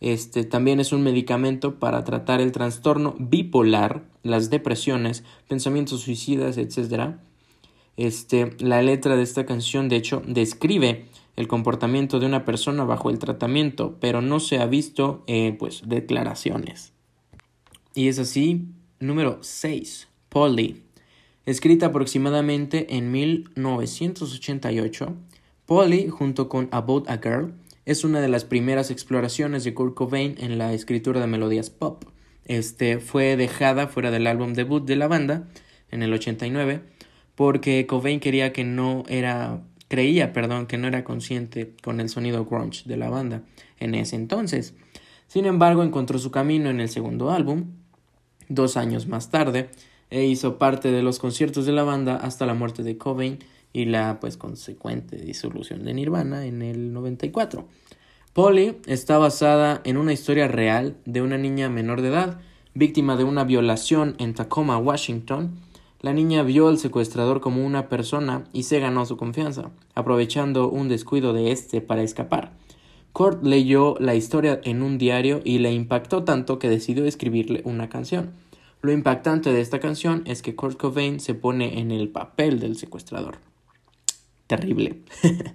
Este 0.00 0.44
también 0.44 0.80
es 0.80 0.92
un 0.92 1.02
medicamento 1.02 1.78
para 1.78 2.04
tratar 2.04 2.40
el 2.40 2.52
trastorno 2.52 3.14
bipolar, 3.18 4.04
las 4.22 4.48
depresiones, 4.48 5.24
pensamientos 5.46 6.00
suicidas, 6.00 6.56
etc. 6.56 7.16
Este, 7.98 8.56
la 8.60 8.80
letra 8.80 9.16
de 9.16 9.22
esta 9.22 9.44
canción, 9.44 9.90
de 9.90 9.96
hecho, 9.96 10.22
describe 10.26 11.04
el 11.36 11.48
comportamiento 11.48 12.18
de 12.18 12.24
una 12.26 12.46
persona 12.46 12.84
bajo 12.84 13.10
el 13.10 13.18
tratamiento, 13.18 13.98
pero 14.00 14.22
no 14.22 14.40
se 14.40 14.60
ha 14.60 14.66
visto, 14.66 15.22
eh, 15.26 15.54
pues, 15.58 15.82
declaraciones. 15.86 16.94
Y 17.94 18.08
es 18.08 18.18
así, 18.18 18.68
número 19.00 19.38
6, 19.42 20.08
Polly. 20.30 20.84
Escrita 21.44 21.86
aproximadamente 21.86 22.96
en 22.96 23.10
1988, 23.10 25.14
Polly, 25.68 26.08
junto 26.08 26.48
con 26.48 26.70
About 26.72 27.10
a 27.10 27.18
Girl, 27.18 27.52
es 27.84 28.02
una 28.02 28.22
de 28.22 28.28
las 28.28 28.46
primeras 28.46 28.90
exploraciones 28.90 29.64
de 29.64 29.74
Kurt 29.74 29.94
Cobain 29.94 30.34
en 30.38 30.56
la 30.56 30.72
escritura 30.72 31.20
de 31.20 31.26
melodías 31.26 31.68
pop. 31.68 32.04
Este 32.46 33.00
fue 33.00 33.36
dejada 33.36 33.86
fuera 33.86 34.10
del 34.10 34.26
álbum 34.26 34.54
debut 34.54 34.86
de 34.86 34.96
la 34.96 35.08
banda 35.08 35.46
en 35.90 36.02
el 36.02 36.14
89 36.14 36.80
porque 37.34 37.86
Cobain 37.86 38.18
quería 38.18 38.50
que 38.54 38.64
no 38.64 39.04
era 39.08 39.60
creía, 39.88 40.32
perdón, 40.32 40.68
que 40.68 40.78
no 40.78 40.88
era 40.88 41.04
consciente 41.04 41.74
con 41.82 42.00
el 42.00 42.08
sonido 42.08 42.46
grunge 42.46 42.88
de 42.88 42.96
la 42.96 43.10
banda 43.10 43.42
en 43.78 43.94
ese 43.94 44.16
entonces. 44.16 44.72
Sin 45.26 45.44
embargo, 45.44 45.82
encontró 45.82 46.18
su 46.18 46.30
camino 46.30 46.70
en 46.70 46.80
el 46.80 46.88
segundo 46.88 47.30
álbum, 47.30 47.72
dos 48.48 48.78
años 48.78 49.06
más 49.06 49.30
tarde, 49.30 49.68
e 50.08 50.24
hizo 50.24 50.56
parte 50.56 50.90
de 50.90 51.02
los 51.02 51.18
conciertos 51.18 51.66
de 51.66 51.72
la 51.72 51.82
banda 51.82 52.16
hasta 52.16 52.46
la 52.46 52.54
muerte 52.54 52.82
de 52.82 52.96
Cobain 52.96 53.38
y 53.72 53.84
la 53.84 54.18
pues 54.20 54.36
consecuente 54.36 55.16
disolución 55.16 55.84
de 55.84 55.94
Nirvana 55.94 56.46
en 56.46 56.62
el 56.62 56.92
94. 56.92 57.66
Polly 58.32 58.76
está 58.86 59.18
basada 59.18 59.80
en 59.84 59.96
una 59.96 60.12
historia 60.12 60.48
real 60.48 60.96
de 61.04 61.22
una 61.22 61.38
niña 61.38 61.68
menor 61.68 62.02
de 62.02 62.08
edad, 62.08 62.40
víctima 62.74 63.16
de 63.16 63.24
una 63.24 63.44
violación 63.44 64.14
en 64.18 64.34
Tacoma, 64.34 64.78
Washington. 64.78 65.58
La 66.00 66.12
niña 66.12 66.44
vio 66.44 66.68
al 66.68 66.78
secuestrador 66.78 67.40
como 67.40 67.66
una 67.66 67.88
persona 67.88 68.44
y 68.52 68.62
se 68.62 68.78
ganó 68.78 69.04
su 69.06 69.16
confianza, 69.16 69.70
aprovechando 69.94 70.68
un 70.68 70.88
descuido 70.88 71.32
de 71.32 71.50
este 71.50 71.80
para 71.80 72.02
escapar. 72.02 72.52
Kurt 73.12 73.42
leyó 73.42 73.96
la 73.98 74.14
historia 74.14 74.60
en 74.62 74.82
un 74.82 74.98
diario 74.98 75.40
y 75.42 75.58
le 75.58 75.72
impactó 75.72 76.22
tanto 76.22 76.60
que 76.60 76.68
decidió 76.68 77.04
escribirle 77.06 77.62
una 77.64 77.88
canción. 77.88 78.34
Lo 78.80 78.92
impactante 78.92 79.52
de 79.52 79.60
esta 79.60 79.80
canción 79.80 80.22
es 80.26 80.42
que 80.42 80.54
Kurt 80.54 80.78
Cobain 80.78 81.18
se 81.18 81.34
pone 81.34 81.80
en 81.80 81.90
el 81.90 82.10
papel 82.10 82.60
del 82.60 82.76
secuestrador 82.76 83.38
terrible. 84.48 85.02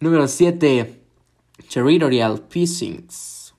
Número 0.00 0.28
7. 0.28 1.00
Territorial 1.72 2.42
Pissings. 2.42 3.54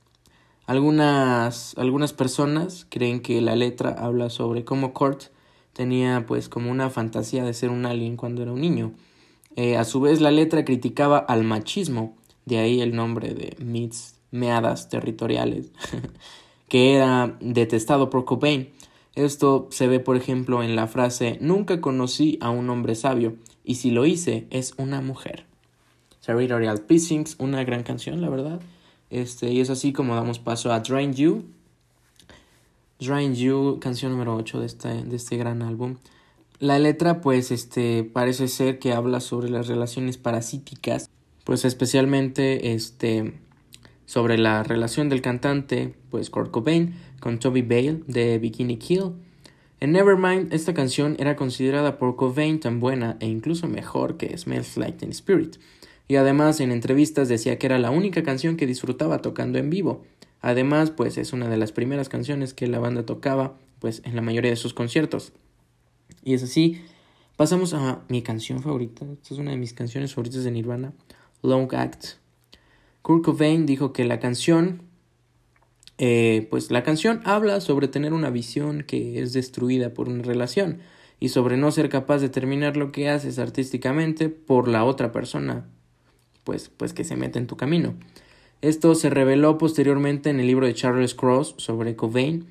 Algunas, 0.66 1.78
algunas 1.78 2.14
personas 2.14 2.88
creen 2.90 3.22
que 3.22 3.42
la 3.42 3.58
letra 3.58 3.90
habla 3.90 4.30
sobre 4.30 4.64
cómo 4.64 4.94
Kurt 4.94 5.24
tenía 5.74 6.26
pues 6.26 6.48
como 6.48 6.72
una 6.72 6.90
fantasía 6.90 7.44
de 7.44 7.54
ser 7.54 7.72
un 7.72 7.86
alien 7.86 8.16
cuando 8.16 8.42
era 8.42 8.54
un 8.54 8.62
niño. 8.62 8.94
Eh, 9.58 9.76
a 9.76 9.84
su 9.84 10.00
vez 10.00 10.22
la 10.22 10.32
letra 10.32 10.64
criticaba 10.64 11.18
al 11.18 11.44
machismo, 11.44 12.16
de 12.46 12.60
ahí 12.60 12.80
el 12.80 12.96
nombre 12.96 13.34
de 13.34 13.58
meadas 14.32 14.88
territoriales, 14.88 15.72
que 16.70 16.94
era 16.96 17.36
detestado 17.42 18.10
por 18.10 18.24
Cobain. 18.24 18.70
Esto 19.16 19.68
se 19.72 19.88
ve 19.88 20.00
por 20.00 20.16
ejemplo 20.16 20.64
en 20.64 20.78
la 20.78 20.88
frase 20.88 21.38
Nunca 21.42 21.82
conocí 21.82 22.38
a 22.40 22.50
un 22.50 22.70
hombre 22.70 22.96
sabio, 22.96 23.36
y 23.64 23.76
si 23.76 23.92
lo 23.92 24.06
hice, 24.06 24.48
es 24.50 24.74
una 24.78 25.02
mujer. 25.02 25.46
Territorial 26.26 26.82
Pissings, 26.82 27.36
una 27.40 27.64
gran 27.64 27.84
canción, 27.84 28.22
la 28.22 28.30
verdad. 28.30 28.62
Este, 29.10 29.52
y 29.52 29.60
es 29.60 29.70
así 29.70 29.94
como 29.94 30.16
damos 30.16 30.40
paso 30.40 30.72
a 30.72 30.80
Drain 30.80 31.14
You. 31.14 31.44
Drain 33.00 33.36
You, 33.36 33.80
canción 33.82 34.12
número 34.12 34.36
8 34.36 34.60
de 34.60 34.66
este, 34.66 35.04
de 35.04 35.16
este 35.16 35.38
gran 35.38 35.62
álbum. 35.62 35.98
La 36.60 36.78
letra, 36.78 37.22
pues, 37.22 37.52
este, 37.52 38.04
parece 38.04 38.48
ser 38.48 38.78
que 38.78 38.94
habla 38.94 39.20
sobre 39.20 39.50
las 39.50 39.68
relaciones 39.68 40.18
parasíticas, 40.18 41.10
pues 41.44 41.66
especialmente, 41.66 42.74
este, 42.74 43.34
sobre 44.06 44.38
la 44.38 44.62
relación 44.62 45.10
del 45.10 45.22
cantante, 45.22 45.96
pues, 46.12 46.30
Kurt 46.30 46.52
Cobain 46.52 46.94
con 47.20 47.40
Toby 47.40 47.64
Bale 47.64 48.04
de 48.08 48.38
Bikini 48.38 48.78
Kill 48.78 49.14
en 49.82 49.94
Nevermind, 49.94 50.54
esta 50.54 50.76
canción 50.76 51.16
era 51.18 51.36
considerada 51.36 51.98
por 51.98 52.16
Cobain 52.16 52.60
tan 52.60 52.80
buena 52.80 53.18
e 53.20 53.26
incluso 53.26 53.68
mejor 53.68 54.16
que 54.16 54.38
Smells 54.38 54.78
Like 54.78 55.00
Teen 55.00 55.10
Spirit, 55.10 55.58
y 56.08 56.18
además 56.18 56.60
en 56.60 56.72
entrevistas 56.72 57.30
decía 57.30 57.58
que 57.58 57.66
era 57.66 57.80
la 57.80 57.90
única 57.90 58.22
canción 58.22 58.58
que 58.58 58.68
disfrutaba 58.68 59.24
tocando 59.24 59.58
en 59.58 59.72
vivo. 59.72 60.04
Además, 60.40 60.92
pues 60.92 61.18
es 61.18 61.34
una 61.34 61.50
de 61.50 61.58
las 61.58 61.72
primeras 61.72 62.10
canciones 62.10 62.54
que 62.54 62.68
la 62.68 62.78
banda 62.78 63.08
tocaba, 63.08 63.58
pues 63.80 64.04
en 64.06 64.16
la 64.16 64.22
mayoría 64.22 64.52
de 64.52 64.58
sus 64.58 64.76
conciertos. 64.76 65.34
Y 66.24 66.36
es 66.36 66.44
así, 66.44 66.84
pasamos 67.36 67.74
a 67.74 68.04
mi 68.08 68.22
canción 68.22 68.62
favorita, 68.62 69.04
esta 69.12 69.34
es 69.34 69.40
una 69.40 69.50
de 69.50 69.58
mis 69.58 69.74
canciones 69.74 70.14
favoritas 70.14 70.44
de 70.44 70.52
Nirvana, 70.52 70.94
Long 71.42 71.74
Act. 71.74 72.18
Kurt 73.02 73.26
Cobain 73.26 73.66
dijo 73.66 73.94
que 73.94 74.06
la 74.06 74.20
canción 74.20 74.84
eh, 76.04 76.48
pues 76.50 76.72
la 76.72 76.82
canción 76.82 77.22
habla 77.26 77.62
sobre 77.62 77.88
tener 77.88 78.12
una 78.12 78.32
visión 78.32 78.82
que 78.82 79.22
es 79.22 79.34
destruida 79.34 79.94
por 79.94 80.10
una 80.10 80.24
relación 80.24 80.80
y 81.20 81.30
sobre 81.30 81.58
no 81.58 81.70
ser 81.70 81.90
capaz 81.90 82.18
de 82.18 82.30
terminar 82.30 82.76
lo 82.76 82.92
que 82.92 83.08
haces 83.08 83.38
artísticamente 83.38 84.28
por 84.30 84.68
la 84.68 84.84
otra 84.84 85.12
persona, 85.12 85.70
pues, 86.44 86.70
pues 86.76 86.94
que 86.94 87.04
se 87.04 87.16
mete 87.18 87.38
en 87.38 87.46
tu 87.46 87.56
camino. 87.56 87.94
Esto 88.64 88.96
se 88.96 89.12
reveló 89.12 89.60
posteriormente 89.60 90.32
en 90.32 90.40
el 90.40 90.48
libro 90.48 90.66
de 90.66 90.74
Charles 90.74 91.14
Cross 91.14 91.54
sobre 91.58 91.96
Cobain, 91.96 92.48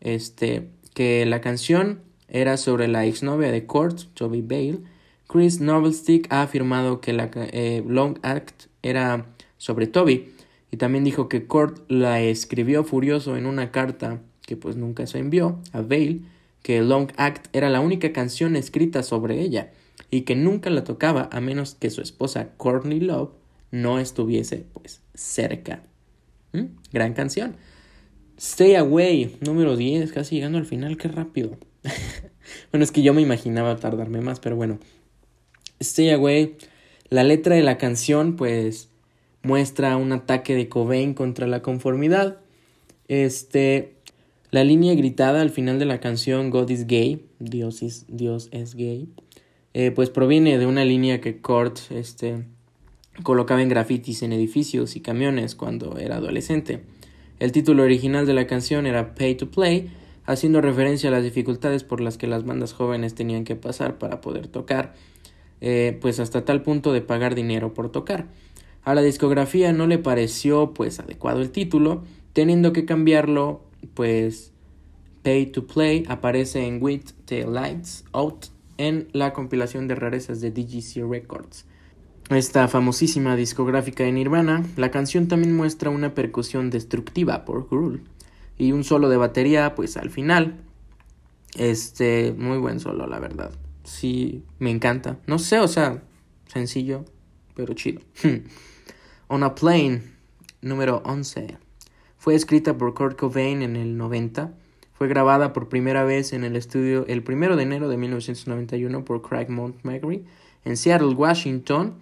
este, 0.00 0.66
que 0.92 1.24
la 1.24 1.40
canción 1.40 2.00
era 2.26 2.56
sobre 2.56 2.88
la 2.88 3.06
exnovia 3.06 3.52
de 3.52 3.64
Kurt, 3.64 4.12
Toby 4.14 4.42
Bale. 4.42 4.80
Chris 5.28 5.60
Novelstick 5.60 6.26
ha 6.32 6.42
afirmado 6.42 7.00
que 7.00 7.12
la 7.12 7.30
eh, 7.32 7.84
Long 7.86 8.18
Act 8.22 8.64
era 8.82 9.26
sobre 9.56 9.86
Toby, 9.86 10.32
y 10.70 10.76
también 10.76 11.04
dijo 11.04 11.28
que 11.28 11.46
Kurt 11.46 11.90
la 11.90 12.20
escribió 12.20 12.84
furioso 12.84 13.36
en 13.36 13.46
una 13.46 13.70
carta 13.70 14.20
que 14.42 14.56
pues 14.56 14.76
nunca 14.76 15.06
se 15.06 15.18
envió 15.18 15.60
a 15.72 15.80
Vale, 15.80 16.20
que 16.62 16.80
Long 16.82 17.10
Act 17.16 17.54
era 17.54 17.70
la 17.70 17.80
única 17.80 18.12
canción 18.12 18.56
escrita 18.56 19.02
sobre 19.02 19.40
ella 19.40 19.72
y 20.10 20.22
que 20.22 20.36
nunca 20.36 20.70
la 20.70 20.84
tocaba 20.84 21.28
a 21.32 21.40
menos 21.40 21.74
que 21.74 21.90
su 21.90 22.00
esposa 22.00 22.50
Courtney 22.56 23.00
Love 23.00 23.30
no 23.70 23.98
estuviese 23.98 24.64
pues 24.72 25.00
cerca. 25.14 25.82
¿Mm? 26.52 26.64
Gran 26.92 27.12
canción. 27.12 27.56
Stay 28.38 28.74
Away, 28.76 29.36
número 29.40 29.76
10, 29.76 30.12
casi 30.12 30.36
llegando 30.36 30.58
al 30.58 30.66
final, 30.66 30.96
qué 30.96 31.08
rápido. 31.08 31.58
bueno, 32.72 32.84
es 32.84 32.92
que 32.92 33.02
yo 33.02 33.12
me 33.12 33.20
imaginaba 33.20 33.76
tardarme 33.76 34.20
más, 34.20 34.40
pero 34.40 34.56
bueno. 34.56 34.78
Stay 35.80 36.10
Away, 36.10 36.56
la 37.10 37.24
letra 37.24 37.56
de 37.56 37.62
la 37.62 37.78
canción 37.78 38.36
pues 38.36 38.88
muestra 39.42 39.96
un 39.96 40.12
ataque 40.12 40.54
de 40.54 40.68
Cobain 40.68 41.14
contra 41.14 41.46
la 41.46 41.62
conformidad. 41.62 42.38
Este, 43.08 43.94
la 44.50 44.64
línea 44.64 44.94
gritada 44.94 45.40
al 45.40 45.50
final 45.50 45.78
de 45.78 45.84
la 45.84 46.00
canción 46.00 46.50
God 46.50 46.70
is 46.70 46.86
gay, 46.86 47.26
Dios 47.38 47.82
es, 47.82 48.06
Dios 48.08 48.48
es 48.50 48.74
gay, 48.74 49.08
eh, 49.74 49.90
pues 49.90 50.10
proviene 50.10 50.58
de 50.58 50.66
una 50.66 50.84
línea 50.84 51.20
que 51.20 51.38
Kurt 51.38 51.78
este, 51.90 52.44
colocaba 53.22 53.62
en 53.62 53.68
grafitis 53.68 54.22
en 54.22 54.32
edificios 54.32 54.96
y 54.96 55.00
camiones 55.00 55.54
cuando 55.54 55.98
era 55.98 56.16
adolescente. 56.16 56.80
El 57.38 57.52
título 57.52 57.82
original 57.84 58.26
de 58.26 58.34
la 58.34 58.46
canción 58.46 58.86
era 58.86 59.14
Pay 59.14 59.36
to 59.36 59.50
Play, 59.50 59.90
haciendo 60.24 60.60
referencia 60.60 61.08
a 61.08 61.12
las 61.12 61.24
dificultades 61.24 61.84
por 61.84 62.00
las 62.00 62.18
que 62.18 62.26
las 62.26 62.44
bandas 62.44 62.72
jóvenes 62.72 63.14
tenían 63.14 63.44
que 63.44 63.56
pasar 63.56 63.98
para 63.98 64.20
poder 64.20 64.48
tocar, 64.48 64.94
eh, 65.60 65.96
pues 66.00 66.20
hasta 66.20 66.44
tal 66.44 66.62
punto 66.62 66.92
de 66.92 67.00
pagar 67.00 67.34
dinero 67.34 67.74
por 67.74 67.90
tocar. 67.90 68.26
A 68.84 68.94
la 68.94 69.02
discografía 69.02 69.72
no 69.72 69.86
le 69.86 69.98
pareció 69.98 70.72
pues 70.72 71.00
adecuado 71.00 71.40
el 71.40 71.50
título, 71.50 72.04
teniendo 72.32 72.72
que 72.72 72.84
cambiarlo 72.84 73.62
pues 73.94 74.52
Pay 75.22 75.46
to 75.46 75.66
Play 75.66 76.04
aparece 76.08 76.66
en 76.66 76.82
With 76.82 77.12
the 77.26 77.46
Lights 77.46 78.04
Out 78.12 78.46
en 78.78 79.08
la 79.12 79.32
compilación 79.32 79.88
de 79.88 79.94
rarezas 79.94 80.40
de 80.40 80.50
DGC 80.50 81.08
Records. 81.08 81.66
Esta 82.30 82.68
famosísima 82.68 83.36
discográfica 83.36 84.04
de 84.04 84.12
Nirvana, 84.12 84.62
la 84.76 84.90
canción 84.90 85.28
también 85.28 85.56
muestra 85.56 85.90
una 85.90 86.14
percusión 86.14 86.70
destructiva 86.70 87.44
por 87.44 87.68
Gruhl 87.68 88.02
y 88.58 88.72
un 88.72 88.84
solo 88.84 89.08
de 89.08 89.16
batería 89.16 89.74
pues 89.74 89.96
al 89.96 90.10
final. 90.10 90.60
Este, 91.56 92.34
muy 92.36 92.58
buen 92.58 92.80
solo, 92.80 93.06
la 93.06 93.18
verdad. 93.18 93.50
Sí, 93.84 94.44
me 94.58 94.70
encanta. 94.70 95.18
No 95.26 95.38
sé, 95.38 95.58
o 95.60 95.68
sea, 95.68 96.02
sencillo, 96.46 97.04
pero 97.58 97.74
chido. 97.74 98.00
On 99.26 99.42
a 99.42 99.56
Plane, 99.56 100.02
número 100.62 101.02
11. 101.04 101.58
Fue 102.16 102.36
escrita 102.36 102.78
por 102.78 102.94
Kurt 102.94 103.18
Cobain 103.18 103.62
en 103.62 103.74
el 103.74 103.96
90. 103.96 104.54
Fue 104.92 105.08
grabada 105.08 105.52
por 105.52 105.68
primera 105.68 106.04
vez 106.04 106.32
en 106.32 106.44
el 106.44 106.54
estudio 106.54 107.04
el 107.08 107.24
1 107.28 107.56
de 107.56 107.62
enero 107.64 107.88
de 107.88 107.96
1991 107.96 109.04
por 109.04 109.22
Craig 109.22 109.48
Montgomery 109.48 110.24
en 110.64 110.76
Seattle, 110.76 111.14
Washington. 111.14 111.94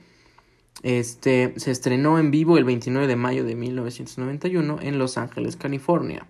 Este 0.83 1.55
se 1.57 1.71
estrenó 1.71 2.19
en 2.19 2.31
vivo 2.31 2.59
el 2.59 2.65
29 2.65 3.07
de 3.07 3.17
mayo 3.17 3.43
de 3.43 3.55
1991 3.55 4.81
en 4.83 4.99
Los 4.99 5.17
Ángeles, 5.17 5.57
California. 5.57 6.27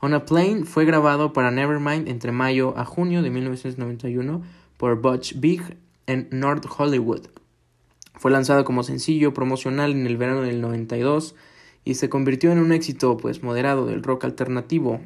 On 0.00 0.12
a 0.12 0.24
Plane 0.24 0.64
fue 0.64 0.84
grabado 0.86 1.32
para 1.32 1.52
Nevermind 1.52 2.08
entre 2.08 2.32
mayo 2.32 2.76
a 2.76 2.84
junio 2.84 3.22
de 3.22 3.30
1991 3.30 4.42
por 4.76 5.00
Butch 5.00 5.38
Big 5.38 5.76
en 6.08 6.26
North 6.32 6.66
Hollywood. 6.76 7.28
Fue 8.16 8.30
lanzado 8.30 8.64
como 8.64 8.82
sencillo 8.82 9.34
promocional 9.34 9.92
en 9.92 10.06
el 10.06 10.16
verano 10.16 10.42
del 10.42 10.60
92 10.60 11.34
y 11.84 11.94
se 11.94 12.08
convirtió 12.08 12.50
en 12.50 12.58
un 12.58 12.72
éxito 12.72 13.16
pues 13.16 13.42
moderado 13.42 13.86
del 13.86 14.02
rock 14.02 14.24
alternativo, 14.24 15.00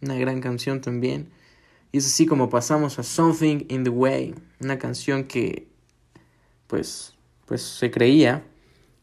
una 0.00 0.16
gran 0.16 0.40
canción 0.40 0.80
también. 0.80 1.28
Y 1.90 1.98
es 1.98 2.06
así 2.06 2.24
como 2.24 2.48
pasamos 2.48 2.98
a 2.98 3.02
Something 3.02 3.66
in 3.68 3.84
the 3.84 3.90
Way, 3.90 4.34
una 4.60 4.78
canción 4.78 5.24
que 5.24 5.68
pues 6.66 7.14
pues 7.46 7.60
se 7.60 7.90
creía 7.90 8.44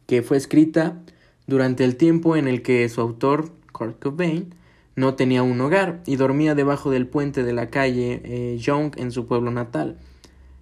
que 0.08 0.24
fue 0.24 0.38
escrita 0.38 0.98
durante 1.46 1.84
el 1.84 1.98
tiempo 1.98 2.36
en 2.36 2.48
el 2.48 2.64
que 2.64 2.90
su 2.90 3.00
autor 3.02 3.52
Kurt 3.72 4.02
Cobain 4.02 4.56
no 4.96 5.14
tenía 5.14 5.44
un 5.44 5.62
hogar 5.62 6.02
y 6.08 6.16
dormía 6.16 6.56
debajo 6.56 6.90
del 6.90 7.06
puente 7.08 7.44
de 7.44 7.54
la 7.54 7.70
calle 7.70 8.22
eh, 8.24 8.58
Young 8.58 8.94
en 8.98 9.12
su 9.12 9.28
pueblo 9.28 9.52
natal. 9.52 9.98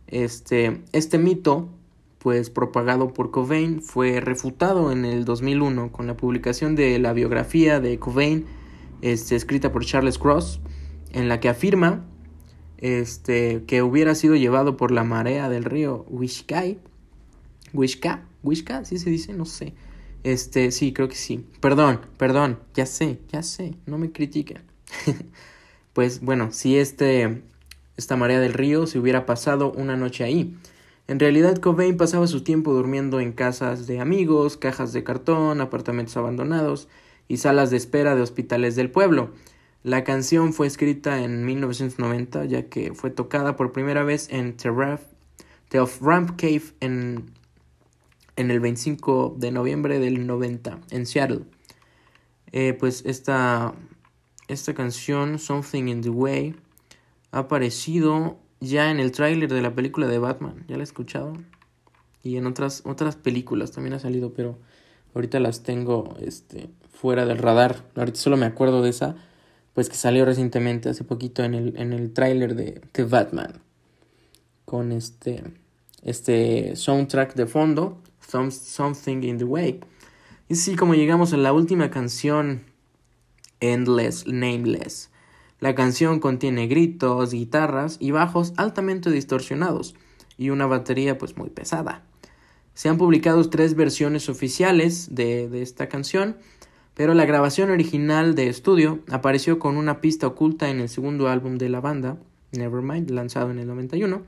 Este, 0.07 0.81
este 0.91 1.17
mito 1.17 1.69
pues 2.19 2.49
propagado 2.49 3.13
por 3.13 3.31
Cobain 3.31 3.81
fue 3.81 4.19
refutado 4.19 4.91
en 4.91 5.05
el 5.05 5.25
2001 5.25 5.91
con 5.91 6.07
la 6.07 6.17
publicación 6.17 6.75
de 6.75 6.97
la 6.99 7.13
biografía 7.13 7.79
de 7.79 7.99
Cobain 7.99 8.45
este, 9.01 9.35
escrita 9.35 9.71
por 9.71 9.85
Charles 9.85 10.17
Cross 10.17 10.59
en 11.13 11.29
la 11.29 11.39
que 11.39 11.49
afirma 11.49 12.05
este, 12.77 13.63
que 13.65 13.81
hubiera 13.81 14.15
sido 14.15 14.35
llevado 14.35 14.77
por 14.77 14.91
la 14.91 15.03
marea 15.03 15.49
del 15.49 15.63
río 15.63 16.05
Wishkai 16.09 16.79
Wishka 17.73 18.23
Wishka 18.43 18.85
¿sí 18.85 18.97
se 18.97 19.09
dice? 19.09 19.33
No 19.33 19.45
sé. 19.45 19.73
Este, 20.23 20.71
sí, 20.71 20.93
creo 20.93 21.07
que 21.07 21.15
sí. 21.15 21.45
Perdón, 21.59 22.01
perdón, 22.17 22.59
ya 22.73 22.85
sé, 22.85 23.19
ya 23.31 23.43
sé, 23.43 23.75
no 23.85 23.97
me 23.97 24.11
critiquen. 24.11 24.61
pues 25.93 26.21
bueno, 26.21 26.51
si 26.51 26.77
este 26.77 27.43
esta 27.97 28.15
marea 28.15 28.39
del 28.39 28.53
río 28.53 28.87
se 28.87 28.99
hubiera 28.99 29.25
pasado 29.25 29.71
una 29.71 29.97
noche 29.97 30.23
ahí. 30.23 30.55
En 31.07 31.19
realidad, 31.19 31.57
Cobain 31.57 31.95
pasaba 31.95 32.27
su 32.27 32.43
tiempo 32.43 32.73
durmiendo 32.73 33.21
en 33.21 33.31
casas 33.31 33.87
de 33.87 34.01
amigos, 34.01 34.57
cajas 34.57 34.91
de 34.91 35.05
cartón, 35.05 35.61
apartamentos 35.61 36.17
abandonados 36.17 36.89
y 37.29 37.37
salas 37.37 37.69
de 37.69 37.77
espera 37.77 38.15
de 38.15 38.21
hospitales 38.21 38.75
del 38.75 38.91
pueblo. 38.91 39.31
La 39.83 40.03
canción 40.03 40.51
fue 40.51 40.67
escrita 40.67 41.23
en 41.23 41.45
1990, 41.45 42.43
ya 42.45 42.67
que 42.67 42.93
fue 42.93 43.09
tocada 43.09 43.55
por 43.55 43.71
primera 43.71 44.03
vez 44.03 44.27
en 44.31 44.57
The 44.57 45.79
of 45.79 46.01
Ramp 46.01 46.31
Cave 46.37 46.63
en, 46.81 47.31
en 48.35 48.51
el 48.51 48.59
25 48.59 49.35
de 49.37 49.51
noviembre 49.51 49.99
del 49.99 50.27
90, 50.27 50.79
en 50.91 51.05
Seattle. 51.05 51.45
Eh, 52.51 52.75
pues 52.77 53.03
esta, 53.05 53.75
esta 54.49 54.73
canción, 54.73 55.39
Something 55.39 55.87
in 55.87 56.01
the 56.01 56.09
Way, 56.09 56.55
ha 57.31 57.39
aparecido 57.39 58.39
ya 58.59 58.91
en 58.91 58.99
el 58.99 59.11
tráiler 59.11 59.51
de 59.51 59.61
la 59.61 59.73
película 59.73 60.07
de 60.07 60.19
Batman, 60.19 60.65
¿ya 60.67 60.75
la 60.75 60.81
he 60.81 60.83
escuchado? 60.83 61.33
Y 62.23 62.37
en 62.37 62.45
otras, 62.45 62.81
otras 62.85 63.15
películas 63.15 63.71
también 63.71 63.93
ha 63.93 63.99
salido, 63.99 64.33
pero 64.33 64.57
ahorita 65.13 65.39
las 65.39 65.63
tengo 65.63 66.15
este, 66.21 66.69
fuera 66.91 67.25
del 67.25 67.37
radar. 67.37 67.83
Ahorita 67.95 68.19
solo 68.19 68.37
me 68.37 68.45
acuerdo 68.45 68.81
de 68.81 68.89
esa, 68.89 69.15
pues 69.73 69.89
que 69.89 69.95
salió 69.95 70.25
recientemente, 70.25 70.89
hace 70.89 71.03
poquito, 71.03 71.43
en 71.43 71.53
el, 71.53 71.77
en 71.77 71.93
el 71.93 72.13
tráiler 72.13 72.55
de, 72.55 72.81
de 72.93 73.03
Batman. 73.03 73.61
Con 74.65 74.91
este, 74.91 75.43
este 76.01 76.75
soundtrack 76.75 77.35
de 77.35 77.45
fondo, 77.45 78.01
Something 78.27 79.23
in 79.23 79.37
the 79.37 79.45
Way. 79.45 79.79
Y 80.49 80.55
sí, 80.55 80.75
como 80.75 80.95
llegamos 80.95 81.33
a 81.33 81.37
la 81.37 81.53
última 81.53 81.89
canción, 81.89 82.63
Endless 83.59 84.27
Nameless. 84.27 85.09
La 85.59 85.73
canción 85.73 86.19
contiene 86.19 86.67
gritos, 86.67 87.31
guitarras 87.31 87.97
y 87.99 88.11
bajos 88.11 88.53
altamente 88.57 89.09
distorsionados 89.09 89.95
y 90.37 90.51
una 90.51 90.67
batería 90.67 91.17
pues 91.17 91.35
muy 91.35 91.49
pesada. 91.49 92.03
Se 92.75 92.89
han 92.89 92.97
publicado 92.97 93.49
tres 93.49 93.73
versiones 93.75 94.29
oficiales 94.29 95.15
de, 95.15 95.49
esta 95.63 95.89
canción, 95.89 96.37
pero 96.93 97.15
la 97.15 97.25
grabación 97.25 97.71
original 97.71 98.35
de 98.35 98.49
estudio 98.49 98.99
apareció 99.09 99.57
con 99.57 99.77
una 99.77 99.99
pista 99.99 100.27
oculta 100.27 100.69
en 100.69 100.79
el 100.79 100.89
segundo 100.89 101.27
álbum 101.27 101.57
de 101.57 101.69
la 101.69 101.81
banda, 101.81 102.17
Nevermind, 102.51 103.09
lanzado 103.09 103.49
en 103.49 103.57
el 103.57 103.67
91. 103.67 104.21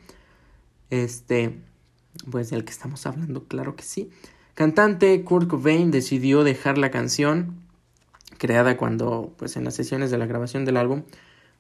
Este, 0.90 1.60
pues 2.32 2.50
del 2.50 2.66
que 2.66 2.72
estamos 2.72 3.06
hablando, 3.06 3.44
claro 3.44 3.76
que 3.76 3.84
sí. 3.84 4.10
Cantante 4.56 5.24
Kurt 5.24 5.48
Cobain 5.48 5.92
decidió 5.92 6.44
dejar 6.44 6.80
la 6.80 6.90
canción 6.90 7.69
creada 8.40 8.78
cuando, 8.78 9.36
pues 9.38 9.56
en 9.56 9.66
las 9.66 9.76
sesiones 9.76 10.10
de 10.10 10.18
la 10.18 10.26
grabación 10.26 10.66
del 10.66 10.78
álbum, 10.78 11.04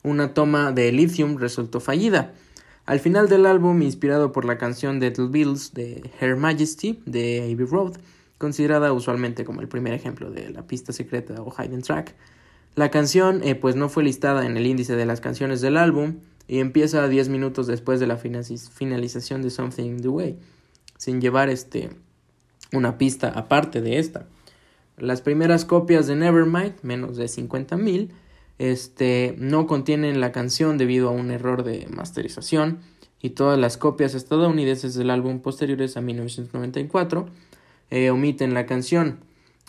una 0.01 0.33
toma 0.33 0.71
de 0.71 0.91
Lithium 0.91 1.37
resultó 1.37 1.79
fallida. 1.79 2.33
Al 2.87 2.99
final 2.99 3.29
del 3.29 3.45
álbum, 3.45 3.83
inspirado 3.83 4.31
por 4.31 4.45
la 4.45 4.57
canción 4.57 4.99
Little 4.99 5.27
Bills 5.27 5.75
de 5.75 6.09
Her 6.19 6.35
Majesty 6.35 7.03
de 7.05 7.51
Abbey 7.53 7.67
Road, 7.67 7.97
considerada 8.39 8.93
usualmente 8.93 9.45
como 9.45 9.61
el 9.61 9.67
primer 9.67 9.93
ejemplo 9.93 10.31
de 10.31 10.49
la 10.49 10.65
pista 10.65 10.91
secreta 10.91 11.35
o 11.43 11.53
hidden 11.53 11.83
track, 11.83 12.15
la 12.75 12.89
canción 12.89 13.41
eh, 13.43 13.55
pues 13.55 13.75
no 13.75 13.89
fue 13.89 14.03
listada 14.03 14.45
en 14.45 14.55
el 14.57 14.65
índice 14.65 14.95
de 14.95 15.05
las 15.05 15.21
canciones 15.21 15.61
del 15.61 15.77
álbum 15.77 16.19
y 16.47 16.59
empieza 16.59 17.07
10 17.07 17.29
minutos 17.29 17.67
después 17.67 17.99
de 17.99 18.07
la 18.07 18.17
finalización 18.17 19.41
de 19.41 19.49
Something 19.49 19.85
in 19.85 20.01
the 20.01 20.07
Way, 20.07 20.39
sin 20.97 21.21
llevar 21.21 21.49
este 21.49 21.89
una 22.71 22.97
pista 22.97 23.29
aparte 23.29 23.81
de 23.81 23.99
esta. 23.99 24.27
Las 25.01 25.21
primeras 25.21 25.65
copias 25.65 26.07
de 26.07 26.15
Nevermind, 26.15 26.75
menos 26.81 27.17
de 27.17 27.25
50.000, 27.25 28.09
este, 28.57 29.35
no 29.37 29.67
contienen 29.67 30.19
la 30.19 30.31
canción 30.31 30.77
debido 30.77 31.09
a 31.09 31.11
un 31.11 31.31
error 31.31 31.63
de 31.63 31.87
masterización 31.89 32.79
y 33.21 33.31
todas 33.31 33.57
las 33.57 33.77
copias 33.77 34.15
estadounidenses 34.15 34.93
del 34.95 35.09
álbum 35.09 35.39
posteriores 35.39 35.97
a 35.97 36.01
1994 36.01 37.27
eh, 37.89 38.09
omiten 38.11 38.53
la 38.53 38.65
canción, 38.65 39.19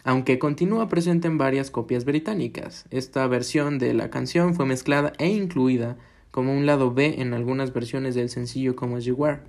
aunque 0.04 0.38
continúa 0.38 0.88
presente 0.88 1.28
en 1.28 1.38
varias 1.38 1.70
copias 1.70 2.04
británicas. 2.04 2.84
Esta 2.90 3.26
versión 3.26 3.78
de 3.78 3.94
la 3.94 4.10
canción 4.10 4.54
fue 4.54 4.66
mezclada 4.66 5.12
e 5.18 5.28
incluida 5.28 5.96
como 6.30 6.52
un 6.52 6.66
lado 6.66 6.92
B 6.92 7.16
en 7.18 7.32
algunas 7.32 7.72
versiones 7.72 8.14
del 8.14 8.28
sencillo 8.28 8.76
como 8.76 8.96
As 8.96 9.04
You 9.04 9.14
Were. 9.14 9.40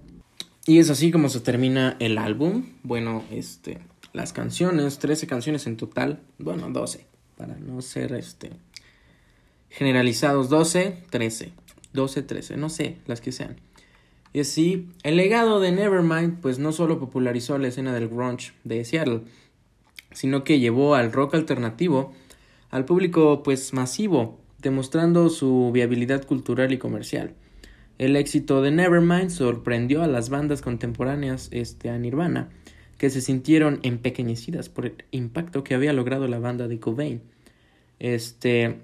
Y 0.65 0.79
es 0.79 0.89
así 0.89 1.11
como 1.11 1.29
se 1.29 1.39
termina 1.39 1.95
el 1.99 2.17
álbum. 2.17 2.65
Bueno, 2.83 3.23
este, 3.31 3.79
las 4.13 4.33
canciones, 4.33 4.99
13 4.99 5.27
canciones 5.27 5.67
en 5.67 5.77
total, 5.77 6.21
bueno, 6.37 6.69
12, 6.69 7.05
para 7.37 7.55
no 7.55 7.81
ser 7.81 8.13
este 8.13 8.51
generalizados, 9.69 10.49
12, 10.49 10.97
13, 11.09 11.53
12, 11.93 12.21
13, 12.23 12.57
no 12.57 12.69
sé, 12.69 12.97
las 13.07 13.21
que 13.21 13.31
sean. 13.31 13.55
Y 14.33 14.41
así, 14.41 14.89
el 15.03 15.17
legado 15.17 15.59
de 15.59 15.71
Nevermind 15.71 16.39
pues 16.41 16.59
no 16.59 16.71
solo 16.71 16.99
popularizó 16.99 17.57
la 17.57 17.69
escena 17.69 17.93
del 17.93 18.07
grunge 18.07 18.53
de 18.63 18.83
Seattle, 18.85 19.21
sino 20.11 20.43
que 20.43 20.59
llevó 20.59 20.95
al 20.95 21.11
rock 21.11 21.35
alternativo 21.35 22.13
al 22.69 22.85
público 22.85 23.43
pues 23.43 23.73
masivo, 23.73 24.39
demostrando 24.59 25.29
su 25.29 25.71
viabilidad 25.73 26.25
cultural 26.25 26.71
y 26.71 26.77
comercial. 26.77 27.33
El 27.97 28.15
éxito 28.15 28.61
de 28.61 28.71
Nevermind 28.71 29.29
sorprendió 29.29 30.01
a 30.01 30.07
las 30.07 30.29
bandas 30.29 30.61
contemporáneas 30.61 31.49
este, 31.51 31.89
a 31.89 31.97
Nirvana, 31.97 32.49
que 33.01 33.09
se 33.09 33.21
sintieron 33.21 33.79
empequeñecidas 33.81 34.69
por 34.69 34.85
el 34.85 34.93
impacto 35.09 35.63
que 35.63 35.73
había 35.73 35.91
logrado 35.91 36.27
la 36.27 36.37
banda 36.37 36.67
de 36.67 36.79
Cobain. 36.79 37.23
Este, 37.97 38.75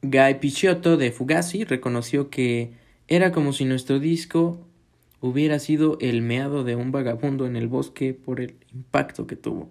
Guy 0.00 0.36
Picciotto 0.40 0.96
de 0.96 1.12
Fugazi 1.12 1.64
reconoció 1.64 2.30
que 2.30 2.72
era 3.06 3.32
como 3.32 3.52
si 3.52 3.66
nuestro 3.66 3.98
disco 3.98 4.66
hubiera 5.20 5.58
sido 5.58 5.98
el 6.00 6.22
meado 6.22 6.64
de 6.64 6.74
un 6.74 6.90
vagabundo 6.90 7.44
en 7.44 7.56
el 7.56 7.68
bosque 7.68 8.14
por 8.14 8.40
el 8.40 8.54
impacto 8.72 9.26
que 9.26 9.36
tuvo. 9.36 9.68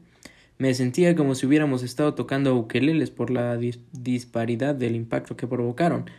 Me 0.60 0.72
sentía 0.76 1.16
como 1.16 1.34
si 1.34 1.48
hubiéramos 1.48 1.82
estado 1.82 2.14
tocando 2.14 2.56
ukeleles 2.56 3.10
por 3.10 3.32
la 3.32 3.58
disparidad 3.92 4.76
del 4.76 4.96
impacto 4.96 5.36
que 5.36 5.48
provocaron. 5.48 6.12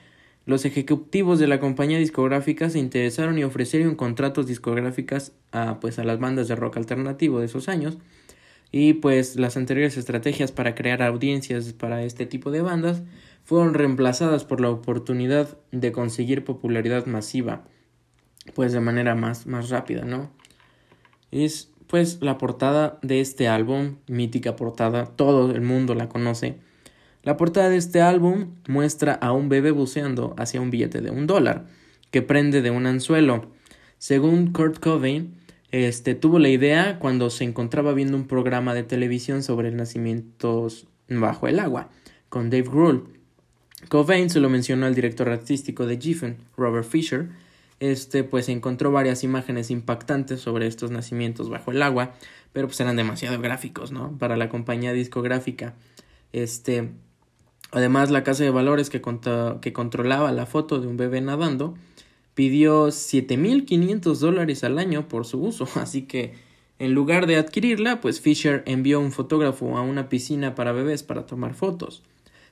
Los 0.47 0.67
ejecutivos 0.67 1.39
de 1.39 1.47
la 1.47 1.59
compañía 1.59 1.99
discográfica 1.99 2.69
se 2.69 2.79
interesaron 2.79 3.39
y 3.39 3.45
ofrecieron 3.45 3.95
contratos 3.95 4.47
discográficas 4.47 5.33
a, 5.53 5.81
pues, 5.81 5.99
a 5.99 6.05
las 6.05 6.19
bandas 6.19 6.49
de 6.49 6.57
rock 6.57 6.77
alternativo 6.77 7.41
de 7.41 7.47
esos 7.47 7.69
años. 7.69 7.99
Y 8.71 8.95
pues 8.95 9.37
las 9.37 9.57
anteriores 9.57 9.97
estrategias 9.97 10.51
para 10.51 10.75
crear 10.75 11.03
audiencias 11.03 11.73
para 11.73 12.03
este 12.03 12.27
tipo 12.27 12.51
de 12.51 12.61
bandas 12.61 13.03
fueron 13.45 13.73
reemplazadas 13.73 14.45
por 14.45 14.61
la 14.61 14.69
oportunidad 14.69 15.57
de 15.71 15.93
conseguir 15.93 16.45
popularidad 16.45 17.07
masiva, 17.07 17.63
pues 18.55 18.73
de 18.73 18.81
manera 18.81 19.15
más, 19.15 19.47
más 19.47 19.71
rápida, 19.71 20.05
¿no? 20.05 20.31
Es 21.31 21.71
pues 21.87 22.19
la 22.21 22.37
portada 22.37 22.99
de 23.03 23.21
este 23.21 23.47
álbum, 23.47 23.97
mítica 24.09 24.57
portada, 24.57 25.07
todo 25.07 25.53
el 25.53 25.61
mundo 25.61 25.95
la 25.95 26.09
conoce 26.09 26.59
la 27.25 27.37
portada 27.39 27.71
de 27.71 27.79
este 27.79 28.03
álbum 28.03 28.55
muestra 28.69 29.15
a 29.15 29.33
un 29.33 29.49
bebé 29.49 29.71
buceando 29.71 30.35
hacia 30.39 30.61
un 30.61 30.71
billete 30.71 31.01
de 31.01 31.11
un 31.11 31.27
dólar 31.27 31.67
que 32.11 32.23
prende 32.23 32.63
de 32.63 32.71
un 32.71 32.87
anzuelo. 32.87 33.51
Según 33.99 34.53
Kurt 34.53 34.79
Cobain, 34.79 35.35
este, 35.71 36.15
tuvo 36.15 36.39
la 36.39 36.51
idea 36.51 36.99
cuando 36.99 37.31
se 37.31 37.45
encontraba 37.45 37.95
viendo 37.95 38.17
un 38.17 38.29
programa 38.29 38.75
de 38.75 38.85
televisión 38.85 39.43
sobre 39.43 39.73
nacimientos 39.73 40.87
bajo 41.09 41.49
el 41.49 41.59
agua 41.59 41.89
con 42.29 42.51
Dave 42.51 42.69
Grohl. 42.69 43.09
Cobain 43.89 44.29
se 44.29 44.41
lo 44.41 44.51
mencionó 44.51 44.87
al 44.87 44.95
director 44.95 45.29
artístico 45.29 45.87
de 45.87 45.99
Giffen, 45.99 46.37
Robert 46.57 46.87
Fisher. 46.87 47.29
Este, 47.81 48.23
pues 48.23 48.49
encontró 48.49 48.93
varias 48.93 49.25
imágenes 49.25 49.71
impactantes 49.71 50.41
sobre 50.41 50.67
estos 50.67 50.91
nacimientos 50.91 51.51
bajo 51.51 51.73
el 51.73 51.83
agua, 51.83 52.15
pero 52.53 52.69
pues 52.69 52.79
eran 52.81 52.97
demasiado 52.97 53.41
gráficos, 53.41 53.93
¿no? 53.93 54.17
Para 54.19 54.37
la 54.37 54.49
compañía 54.49 54.93
discográfica. 54.93 55.75
Este, 56.33 56.91
además, 57.75 58.11
la 58.11 58.25
casa 58.25 58.45
de 58.45 58.51
valores 58.51 58.89
que, 58.89 59.03
controlaba 59.03 60.33
la 60.33 60.47
foto 60.47 60.81
de 60.81 60.87
un 60.87 60.97
bebé 60.97 61.21
nadando 61.21 61.75
pidió 62.35 62.89
7.500 62.89 64.17
dólares 64.17 64.65
al 64.65 64.79
año 64.79 65.07
por 65.09 65.27
su 65.27 65.43
uso, 65.43 65.69
así 65.75 66.03
que 66.03 66.35
en 66.79 66.95
lugar 66.95 67.27
de 67.27 67.37
adquirirla, 67.37 68.01
pues 68.01 68.21
Fisher 68.21 68.63
envió 68.67 68.99
un 69.01 69.13
fotógrafo 69.13 69.77
a 69.77 69.83
una 69.83 70.09
piscina 70.09 70.55
para 70.55 70.73
bebés 70.73 71.03
para 71.03 71.27
tomar 71.27 71.55
fotos. 71.55 72.03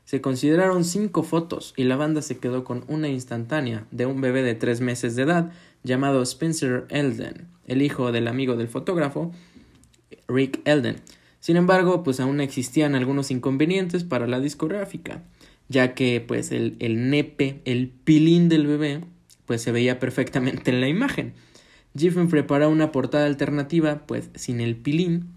Se 0.05 0.21
consideraron 0.21 0.85
cinco 0.85 1.23
fotos 1.23 1.75
y 1.77 1.85
la 1.85 1.97
banda 1.97 2.23
se 2.23 2.39
quedó 2.39 2.65
con 2.65 2.85
una 2.89 3.09
instantánea 3.09 3.87
de 3.91 4.07
un 4.07 4.21
bebé 4.21 4.43
de 4.43 4.55
tres 4.55 4.81
meses 4.81 5.17
de 5.17 5.23
edad 5.23 5.53
llamado 5.85 6.23
Spencer 6.23 6.87
Elden, 6.89 7.49
el 7.67 7.83
hijo 7.83 8.13
del 8.13 8.29
amigo 8.29 8.57
del 8.57 8.69
fotógrafo 8.69 9.33
Rick 10.29 10.61
Elden. 10.65 10.97
Sin 11.43 11.57
embargo, 11.57 12.05
pues 12.05 12.21
aún 12.21 12.41
existían 12.41 12.95
algunos 12.95 13.33
inconvenientes 13.33 14.05
para 14.05 14.29
la 14.29 14.39
discográfica, 14.39 15.25
ya 15.69 15.93
que 15.93 16.21
pues 16.21 16.53
el, 16.53 16.77
el 16.79 17.11
nepe, 17.11 17.61
el 17.65 17.89
pilín 17.89 18.49
del 18.49 18.69
bebé, 18.69 19.01
pues 19.45 19.61
se 19.61 19.73
veía 19.73 19.99
perfectamente 19.99 20.71
en 20.71 20.81
la 20.81 20.87
imagen. 20.87 21.35
Giffen 21.99 22.29
preparó 22.29 22.71
una 22.71 22.93
portada 22.93 23.27
alternativa, 23.27 24.07
pues 24.07 24.31
sin 24.37 24.61
el 24.61 24.77
pilín, 24.77 25.31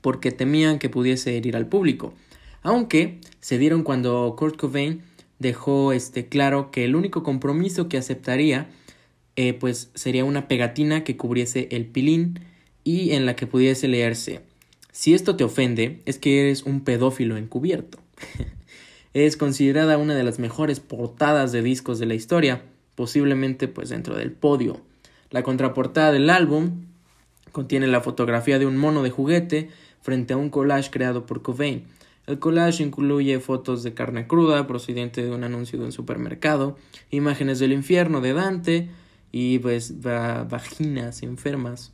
porque 0.00 0.32
temían 0.32 0.78
que 0.78 0.88
pudiese 0.88 1.36
herir 1.36 1.56
al 1.56 1.66
público. 1.66 2.14
Aunque 2.62 3.18
se 3.40 3.58
dieron 3.58 3.82
cuando 3.82 4.34
Kurt 4.34 4.56
Cobain 4.56 5.02
dejó 5.38 5.92
este 5.92 6.28
claro 6.28 6.70
que 6.70 6.86
el 6.86 6.96
único 6.96 7.22
compromiso 7.22 7.90
que 7.90 7.98
aceptaría 7.98 8.70
eh, 9.36 9.52
pues 9.52 9.90
sería 9.92 10.24
una 10.24 10.48
pegatina 10.48 11.04
que 11.04 11.18
cubriese 11.18 11.68
el 11.70 11.84
pilín 11.84 12.40
y 12.82 13.10
en 13.10 13.26
la 13.26 13.36
que 13.36 13.46
pudiese 13.46 13.88
leerse 13.88 14.47
si 14.98 15.14
esto 15.14 15.36
te 15.36 15.44
ofende 15.44 16.02
es 16.06 16.18
que 16.18 16.40
eres 16.40 16.64
un 16.64 16.80
pedófilo 16.80 17.36
encubierto. 17.36 18.00
es 19.14 19.36
considerada 19.36 19.96
una 19.96 20.16
de 20.16 20.24
las 20.24 20.40
mejores 20.40 20.80
portadas 20.80 21.52
de 21.52 21.62
discos 21.62 22.00
de 22.00 22.06
la 22.06 22.16
historia 22.16 22.64
posiblemente 22.96 23.68
pues 23.68 23.90
dentro 23.90 24.16
del 24.16 24.32
podio. 24.32 24.80
La 25.30 25.44
contraportada 25.44 26.10
del 26.10 26.28
álbum 26.28 26.86
contiene 27.52 27.86
la 27.86 28.00
fotografía 28.00 28.58
de 28.58 28.66
un 28.66 28.76
mono 28.76 29.04
de 29.04 29.10
juguete 29.10 29.70
frente 30.02 30.34
a 30.34 30.36
un 30.36 30.50
collage 30.50 30.90
creado 30.90 31.26
por 31.26 31.42
Cobain. 31.42 31.84
El 32.26 32.40
collage 32.40 32.82
incluye 32.82 33.38
fotos 33.38 33.84
de 33.84 33.94
carne 33.94 34.26
cruda 34.26 34.66
procedente 34.66 35.22
de 35.22 35.30
un 35.30 35.44
anuncio 35.44 35.78
de 35.78 35.84
un 35.84 35.92
supermercado, 35.92 36.76
imágenes 37.12 37.60
del 37.60 37.72
infierno 37.72 38.20
de 38.20 38.32
Dante 38.32 38.90
y 39.30 39.60
pues 39.60 40.02
vaginas 40.02 41.22
enfermas 41.22 41.92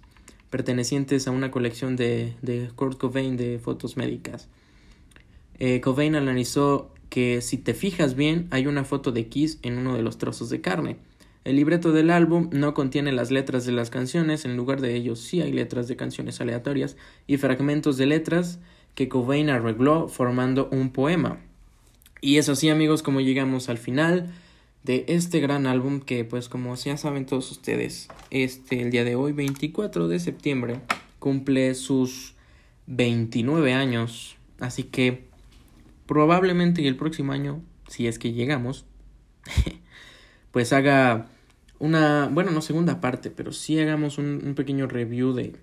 pertenecientes 0.55 1.27
a 1.27 1.33
una 1.33 1.51
colección 1.51 1.97
de, 1.97 2.35
de 2.41 2.71
Kurt 2.77 2.97
Cobain 2.97 3.37
de 3.37 3.59
fotos 3.59 3.97
médicas. 3.97 4.47
Eh, 5.59 5.81
Cobain 5.81 6.15
analizó 6.15 6.93
que 7.09 7.41
si 7.41 7.59
te 7.59 7.75
fijas 7.75 8.15
bien 8.15 8.47
hay 8.53 8.69
una 8.69 8.85
foto 8.85 9.11
de 9.11 9.27
Kiss 9.27 9.59
en 9.63 9.79
uno 9.79 9.97
de 9.97 10.03
los 10.03 10.17
trozos 10.17 10.51
de 10.51 10.61
carne. 10.61 10.99
El 11.43 11.57
libreto 11.57 11.91
del 11.91 12.09
álbum 12.09 12.51
no 12.53 12.73
contiene 12.73 13.11
las 13.11 13.33
letras 13.33 13.67
de 13.67 13.73
las 13.73 13.91
canciones, 13.91 14.45
en 14.45 14.57
lugar 14.57 14.81
de 14.81 14.95
ellos 14.95 15.19
sí 15.19 15.41
hay 15.41 15.51
letras 15.51 15.89
de 15.89 15.97
canciones 15.97 16.41
aleatorias 16.41 16.97
y 17.27 17.37
fragmentos 17.37 17.97
de 17.97 18.07
letras 18.07 18.61
que 18.95 19.09
Cobain 19.09 19.51
arregló 19.51 20.07
formando 20.07 20.69
un 20.71 20.91
poema. 20.91 21.41
Y 22.21 22.39
es 22.39 22.49
así 22.49 22.69
amigos 22.69 23.03
como 23.03 23.21
llegamos 23.21 23.69
al 23.69 23.79
final 23.79 24.33
de 24.85 25.07
este 25.09 25.41
gran 25.41 25.67
álbum 25.67 26.01
que 26.01 26.25
pues 26.25 26.49
como 26.49 26.77
ya 26.77 26.97
saben 26.97 27.27
todos 27.27 27.51
ustedes, 27.51 28.09
este 28.31 28.83
el 28.83 28.91
día 28.91 29.03
de 29.03 29.17
hoy 29.17 29.33
24 29.33 30.09
de 30.09 30.21
septiembre 30.21 30.81
cumple 31.19 31.75
sus 31.75 32.35
29 32.87 33.73
años, 33.73 34.37
así 34.61 34.85
que 34.85 35.25
probablemente 36.07 36.87
el 36.87 36.97
próximo 36.97 37.33
año, 37.33 37.63
si 37.89 38.07
es 38.07 38.19
que 38.19 38.33
llegamos, 38.33 38.85
pues 40.53 40.75
haga 40.75 41.29
una, 41.79 42.29
bueno, 42.31 42.51
no 42.51 42.61
segunda 42.61 43.01
parte, 43.01 43.31
pero 43.31 43.53
sí 43.53 43.81
hagamos 43.81 44.19
un, 44.19 44.55
pequeño 44.55 44.87
review 44.87 45.33
de, 45.33 45.57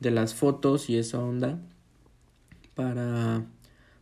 de 0.00 0.10
las 0.10 0.34
fotos 0.34 0.90
y 0.90 0.98
esa 0.98 1.20
onda 1.20 1.60
para, 2.74 3.44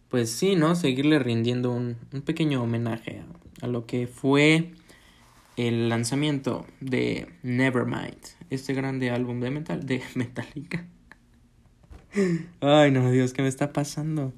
pues 0.09 0.31
sí, 0.31 0.57
¿no? 0.57 0.74
Seguirle 0.74 1.18
rindiendo 1.18 1.70
un, 1.70 1.96
un 2.12 2.22
pequeño 2.22 2.62
homenaje 2.62 3.20
a, 3.20 3.44
a, 3.61 3.67
lo 3.67 3.87
que 3.87 4.07
fue 4.07 4.73
el 5.57 5.88
lanzamiento 5.88 6.67
de 6.81 7.29
Nevermind, 7.43 8.19
este 8.51 8.75
grande 8.75 9.11
álbum 9.11 9.40
de 9.40 9.51
metal, 9.51 9.87
de 9.87 10.03
Metallica. 10.14 10.87
Ay, 12.61 12.90
no, 12.90 13.11
Dios, 13.11 13.33
¿qué 13.33 13.43
me 13.43 13.49
está 13.49 13.73
pasando? 13.73 14.33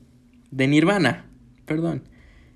De 0.50 0.66
Nirvana 0.66 1.26
perdón. 1.66 2.02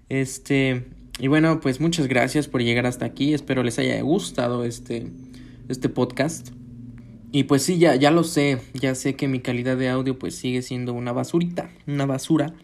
Este, 0.09 0.85
y 1.19 1.29
bueno, 1.29 1.61
pues 1.61 1.81
muchas 1.81 2.07
gracias 2.07 2.49
por 2.49 2.63
llegar 2.63 2.87
hasta 2.87 3.05
aquí. 3.05 3.35
Espero 3.35 3.63
les 3.63 3.79
haya 3.79 4.01
gustado 4.01 4.65
este, 4.65 5.09
este 5.69 5.89
podcast. 5.91 6.51
Y 7.33 7.45
pues 7.45 7.63
sí, 7.63 7.79
ya, 7.79 7.95
ya 7.95 8.11
lo 8.11 8.25
sé, 8.25 8.59
ya 8.73 8.95
sé 8.95 9.15
que 9.15 9.29
mi 9.29 9.41
calidad 9.41 9.77
de 9.77 9.89
audio 9.89 10.19
pues 10.19 10.35
sigue 10.35 10.63
siendo 10.63 10.95
una 10.95 11.13
basurita, 11.13 11.71
una 11.87 12.07
basura. 12.07 12.55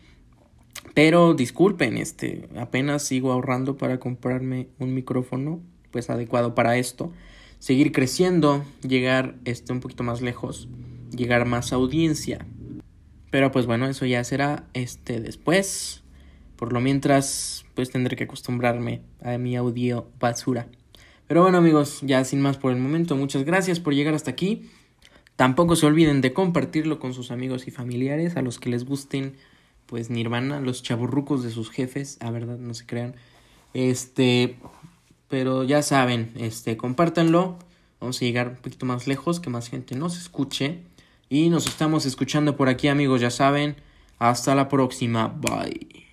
Pero 0.94 1.34
disculpen, 1.34 1.98
este, 1.98 2.48
apenas 2.56 3.02
sigo 3.02 3.32
ahorrando 3.32 3.76
para 3.76 3.98
comprarme 3.98 4.68
un 4.78 4.94
micrófono 4.94 5.60
pues 5.90 6.10
adecuado 6.10 6.54
para 6.54 6.76
esto. 6.76 7.12
Seguir 7.58 7.92
creciendo, 7.92 8.64
llegar 8.86 9.36
este 9.44 9.72
un 9.72 9.80
poquito 9.80 10.02
más 10.02 10.20
lejos, 10.20 10.68
llegar 11.10 11.46
más 11.46 11.72
audiencia. 11.72 12.46
Pero 13.30 13.50
pues 13.50 13.66
bueno, 13.66 13.86
eso 13.86 14.06
ya 14.06 14.22
será 14.24 14.68
este 14.74 15.20
después. 15.20 16.02
Por 16.56 16.72
lo 16.72 16.80
mientras, 16.80 17.64
pues 17.74 17.90
tendré 17.90 18.16
que 18.16 18.24
acostumbrarme 18.24 19.02
a 19.22 19.36
mi 19.36 19.56
audio 19.56 20.08
basura. 20.18 20.68
Pero 21.26 21.42
bueno 21.42 21.58
amigos, 21.58 22.00
ya 22.02 22.24
sin 22.24 22.40
más 22.40 22.56
por 22.56 22.72
el 22.72 22.78
momento, 22.78 23.16
muchas 23.16 23.44
gracias 23.44 23.80
por 23.80 23.94
llegar 23.94 24.14
hasta 24.14 24.30
aquí. 24.30 24.70
Tampoco 25.34 25.76
se 25.76 25.84
olviden 25.84 26.20
de 26.22 26.32
compartirlo 26.32 26.98
con 26.98 27.12
sus 27.12 27.30
amigos 27.30 27.68
y 27.68 27.70
familiares, 27.70 28.36
a 28.36 28.42
los 28.42 28.58
que 28.58 28.70
les 28.70 28.84
gusten, 28.84 29.34
pues 29.86 30.10
Nirvana, 30.10 30.60
los 30.60 30.82
chaburrucos 30.82 31.42
de 31.42 31.50
sus 31.50 31.70
jefes, 31.70 32.18
a 32.20 32.30
verdad, 32.30 32.58
no 32.58 32.74
se 32.74 32.86
crean. 32.86 33.14
Este, 33.74 34.56
pero 35.28 35.64
ya 35.64 35.82
saben, 35.82 36.32
este, 36.36 36.76
compártanlo. 36.76 37.58
Vamos 38.00 38.20
a 38.20 38.24
llegar 38.24 38.48
un 38.48 38.56
poquito 38.56 38.86
más 38.86 39.06
lejos, 39.06 39.40
que 39.40 39.50
más 39.50 39.68
gente 39.68 39.96
nos 39.96 40.16
escuche. 40.16 40.80
Y 41.28 41.48
nos 41.48 41.66
estamos 41.66 42.06
escuchando 42.06 42.56
por 42.56 42.68
aquí, 42.68 42.88
amigos, 42.88 43.20
ya 43.20 43.30
saben. 43.30 43.76
Hasta 44.18 44.54
la 44.54 44.68
próxima. 44.68 45.28
Bye. 45.28 46.05